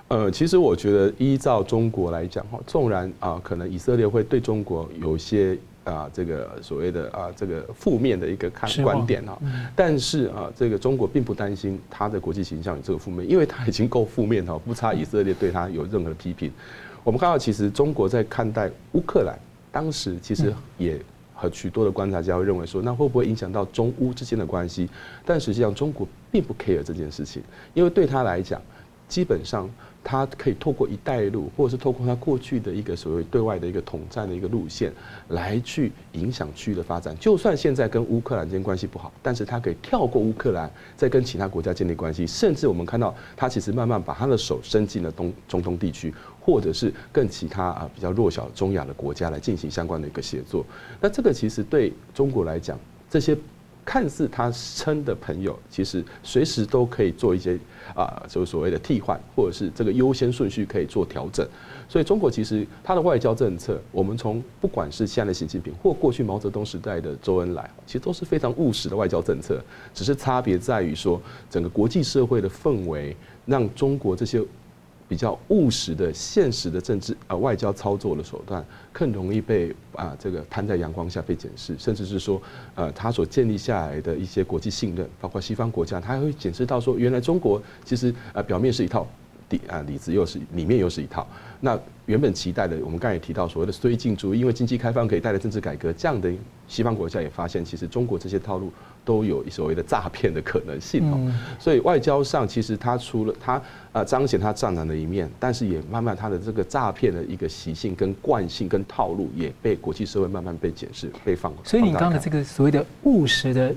[0.10, 5.58] 呃，其实我觉得依照中国来讲哈，纵然啊，可能以色列会对中国有一些
[5.88, 9.38] 啊这个所谓的啊这个负面的一个看观点啊，
[9.76, 16.52] 但是啊，这个中国并不担心他的国际形象有这个负面，因为他已经够负面哈，不差以色列对他有任何的批评。
[17.04, 19.38] 我们看到，其实中国在看待乌克兰，
[19.72, 21.00] 当时其实也。
[21.40, 24.90] 和许多的观察家会认为说，那会不会影响到中乌之间的关系？
[25.24, 27.44] 但实际上，中国并不 care 这件事情，
[27.76, 28.60] 因为对他来讲，
[29.08, 29.70] 基本上
[30.10, 34.90] 他可以透过“一带一路”或者是透过他过去的一个所谓对外的一个统战的一个路线，
[35.28, 37.14] 来去影响区域的发展。
[37.20, 42.26] 就算现在跟乌克兰间关系不好，但是他可以跳过乌克兰，再跟其他国家建立关系。
[42.26, 46.14] 甚至我们看到，他其实慢慢把他的手伸进了东中东地区。
[46.40, 50.66] 或者是跟其他啊比较弱小中亚的国家来进行相关的一个协作，
[51.02, 52.80] 那这个其实对中国来讲，
[53.10, 53.38] 这些
[53.88, 57.58] 看似他称的朋友，其实随时都可以做一些
[57.96, 61.48] 啊，就所谓的替换，或者是这个优先顺序可以做调整。
[61.88, 69.64] 所以中国其实它的外交政策，我们从不管是现在的习近平或过去毛泽东时代的周恩来，其实都是非常务实的外交政策，
[69.94, 73.16] 只是差别在于说整个国际社会的氛围
[73.46, 74.44] 让中国这些。
[75.08, 82.42] 比较务实的、现实的政治呃外交操作的手段，更容易被啊这个摊在阳光下被检视，甚至是说
[82.76, 89.08] 呃他所建立下来的一些国际信任，包括西方国家，他还会检视到说，原来中国其实呃表面是一套
[89.48, 91.26] 底啊里子又是里面又是一套。
[91.62, 96.32] 那原本期待的，我们刚才也提到所谓的绥靖主义，因为经济开放可以带来政治改革，这样的
[96.68, 98.72] 西方国家也发现，其实中国这些套路。
[99.08, 101.18] 都有所谓的诈骗的可能性哦，
[101.58, 103.62] 所以外交上其实他除了他
[103.94, 111.54] 呃彰显他战狼的一面，但是也慢慢他的这个诈骗的一个习性跟惯性跟套路也被国际社会慢慢被检视被放。
[111.64, 113.74] 所以你刚刚的这个所谓的务实的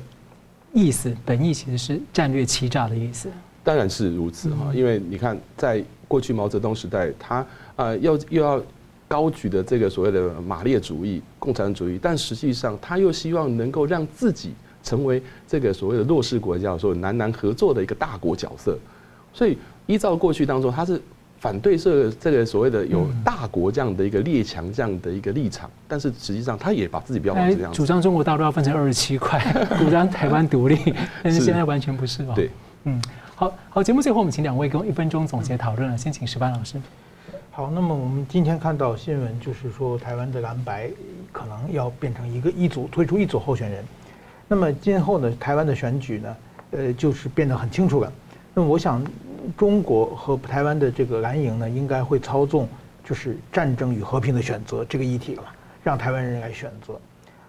[0.72, 3.30] 意思，本意其实是战略欺诈的意思。
[3.62, 8.60] 当然是如此哈，因为你看在过去毛泽东时代，他呃要又要
[9.06, 14.54] 高举的这个所谓的马列主义、共产主义，但实际上他又希望能够让自己。
[14.82, 18.78] 成为这个所谓的弱势国家，说南南合作的一个大国角色，
[19.32, 19.56] 所以
[19.86, 21.00] 依照过去当中，他是
[21.38, 29.40] 反对这这个所谓的有大国这样的一个列强这样的一个立场，但是实际上他也把自己标榜这样，主张中国大陆要分成二十七块，
[29.78, 30.76] 主张台湾独立，
[31.24, 32.32] 但是现在完全不是哦。
[32.34, 32.50] 对，
[32.84, 33.02] 嗯，
[33.34, 36.80] 好好，节目最后我们请两位给我一分钟总结讨论了，先请石班老师。
[37.50, 40.90] 好，那么我们今天看到新闻，就是说台湾的蓝白
[41.32, 43.84] 可能要变成一个一组推出一组候选人。
[44.52, 46.36] 那么今后呢，台湾的选举呢，
[46.72, 48.12] 呃，就是变得很清楚了。
[48.52, 49.00] 那么我想，
[49.56, 52.68] 中国和台湾的这个蓝营呢，应该会操纵，
[53.04, 55.44] 就是战争与和平的选择这个议题了，
[55.84, 57.00] 让台湾人来选择。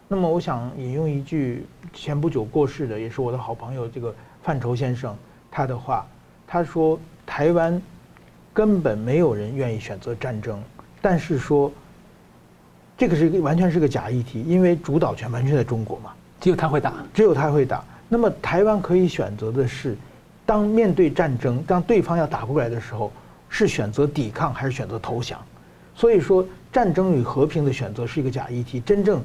[0.08, 5.18] 那么我想引用一句前不久过世的，也是我的好朋友这个范畴先生
[5.50, 6.06] 他的话，
[6.46, 7.82] 他说：“台湾
[8.54, 10.62] 根本没有人愿意选择战争，
[11.02, 11.72] 但是说
[12.96, 16.12] 这个是一个完全是个假议题，因为主导权完全在中国嘛。”
[16.42, 17.84] 只有他会打，只有他会打。
[18.10, 19.96] 那么台湾可以选择的是，
[20.46, 23.14] 当面对战争，当对方要打过来的时候，
[23.48, 25.40] 是选择抵抗还是选择投降？
[25.96, 29.24] 所以说，战争与和平的选择是一个假议题，真正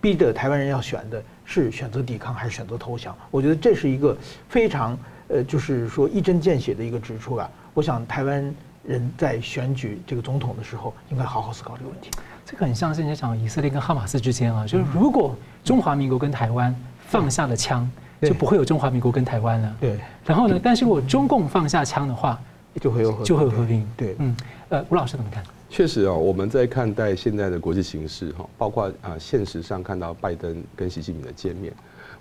[0.00, 3.16] 逼着台湾人要选的是选择抵抗还是选择投降。
[3.30, 4.16] 我觉得这是一个
[4.48, 4.96] 非常
[5.28, 7.50] 呃，就是说一针见血的一个指出啊。
[7.72, 8.54] 我想台湾
[8.84, 12.10] 人在选举这个总统的时候，应该好好思考这个问题。
[12.50, 16.74] 这个很像是你想以色列跟哈马斯之间啊，就是如果中华民国跟台湾
[17.06, 17.86] 放下了枪，
[18.22, 19.76] 就不会有中华民国跟台湾了。
[19.78, 19.98] 对。
[20.24, 22.40] 然后呢，但是如果中共放下枪的话，
[22.80, 23.86] 就会有就会有和平。
[23.94, 24.16] 对。
[24.18, 24.34] 嗯。
[24.70, 25.44] 呃，吴老师怎么看？
[25.68, 31.70] 确实哦，我们在看待现在的国际形势哈，包括啊现实上看到拜登跟习近平的见面，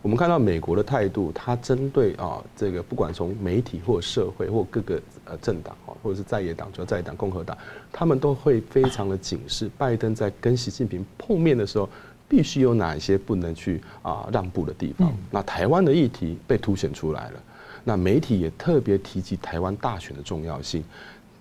[0.07, 7.57] 我们看到美国的态度，它针对啊这个不管从媒体或社会或各个呃政党啊，或者是在野党，主要在野党共和党，
[7.91, 11.89] 他们都会非常的警示，拜登在跟习近平碰面的时候，
[12.25, 15.13] 必须有哪一些不能去啊让步的地方。
[15.29, 17.43] 那台湾的议题被凸显出来了，
[17.83, 20.81] 那媒体也特别提及台湾大选的重要性。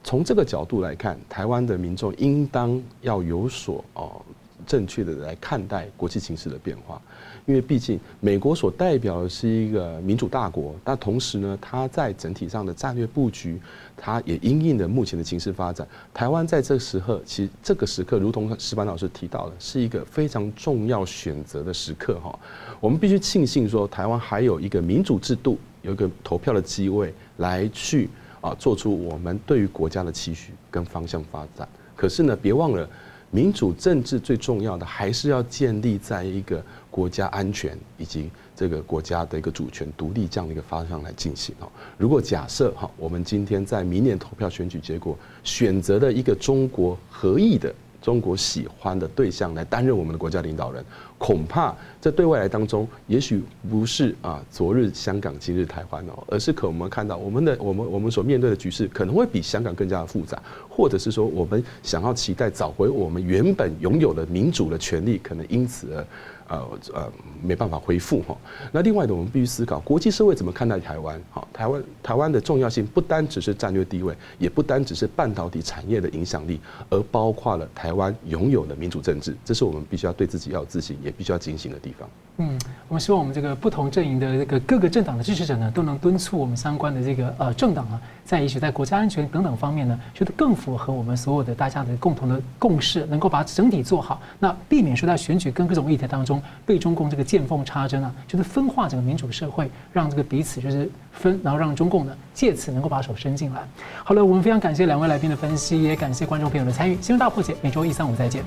[0.02, 4.20] 从这个角度来看，台湾的民众应当要有所哦
[4.66, 7.00] 正确的来看待国际形势的变化，
[7.46, 13.58] 因为毕竟美国所代表的是一个民主大国，但同时呢，它在整体上的战略布局，
[13.96, 15.86] 它也因应了目前的情势发展。
[16.12, 22.38] 台湾在这个时刻，其实这个时刻，如同石板老师提到的，是一个非常重要选择的时刻哈。
[22.80, 28.10] 我们必须庆幸说，台湾还有一个民主制度，有一个投票的机会来去。
[28.42, 31.66] 啊，做出我们对于国家的期许跟方向发展。
[31.96, 32.88] 可是呢，别忘了，
[33.30, 41.68] 民主政治最重要的还是要建立在一个国家安全以及这个国家的一个主权独立这样的一个方向来进行哦。
[41.98, 47.74] 如果假设哈，我们今天在明年投票选举结果选择了一个中国合意的。
[48.06, 50.84] 中国喜欢的对象来担任我们的国家领导人，
[51.18, 66.06] 恐怕在对外来当中，也许不是啊昨日香港今日台湾哦，而是可我们看到我们的我们我们所面对的局势可能会比香港更加的复杂，或者是说我们想要期待找回我们原本拥有的民主的权利，可能因此而。
[66.48, 68.36] 呃呃，没办法恢复哈。
[68.72, 71.20] 那另外的，我们必须思考国际社会怎么看待台湾。
[71.30, 79.36] 好，台湾台湾的重要性不单只是战略地位，也不单只是半导体产业的影响力，而包括了台湾拥有的民主政治。
[79.44, 82.08] 这是我们必须要对自己要有自信，也必须要警醒的地方。
[82.38, 103.62] 嗯，我们希望我们这个不同阵营的这个各个政党的支持者呢，都能敦促我们相关的这个呃政党啊，在也许在国家安全等等方面呢，觉得更符合我们所有的大家的共同的共识，能够把整体做好，那避免说在选举跟各种议题当中被中共这个见缝插针啊，就是分化整个民主社会，让这个彼此就是分，然后让中共呢借此能够把手伸进来。
[104.04, 106.96] 好了，我们非常感谢两位来宾的分析，也感谢观众朋友的参与。
[107.00, 108.44] 新闻大破解每周一、三、五再见，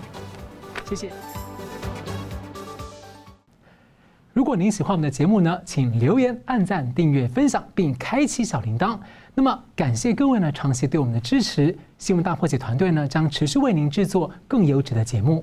[0.88, 1.10] 谢谢。
[4.32, 8.98] 如果您喜欢我们的节目呢，请留言、按赞、订阅、分享，并开启小铃铛。
[9.36, 11.78] 那么，感谢各位呢长期对我们的支持。
[11.98, 15.38] 新闻大破解团队呢将持续为您制作更优质的节目。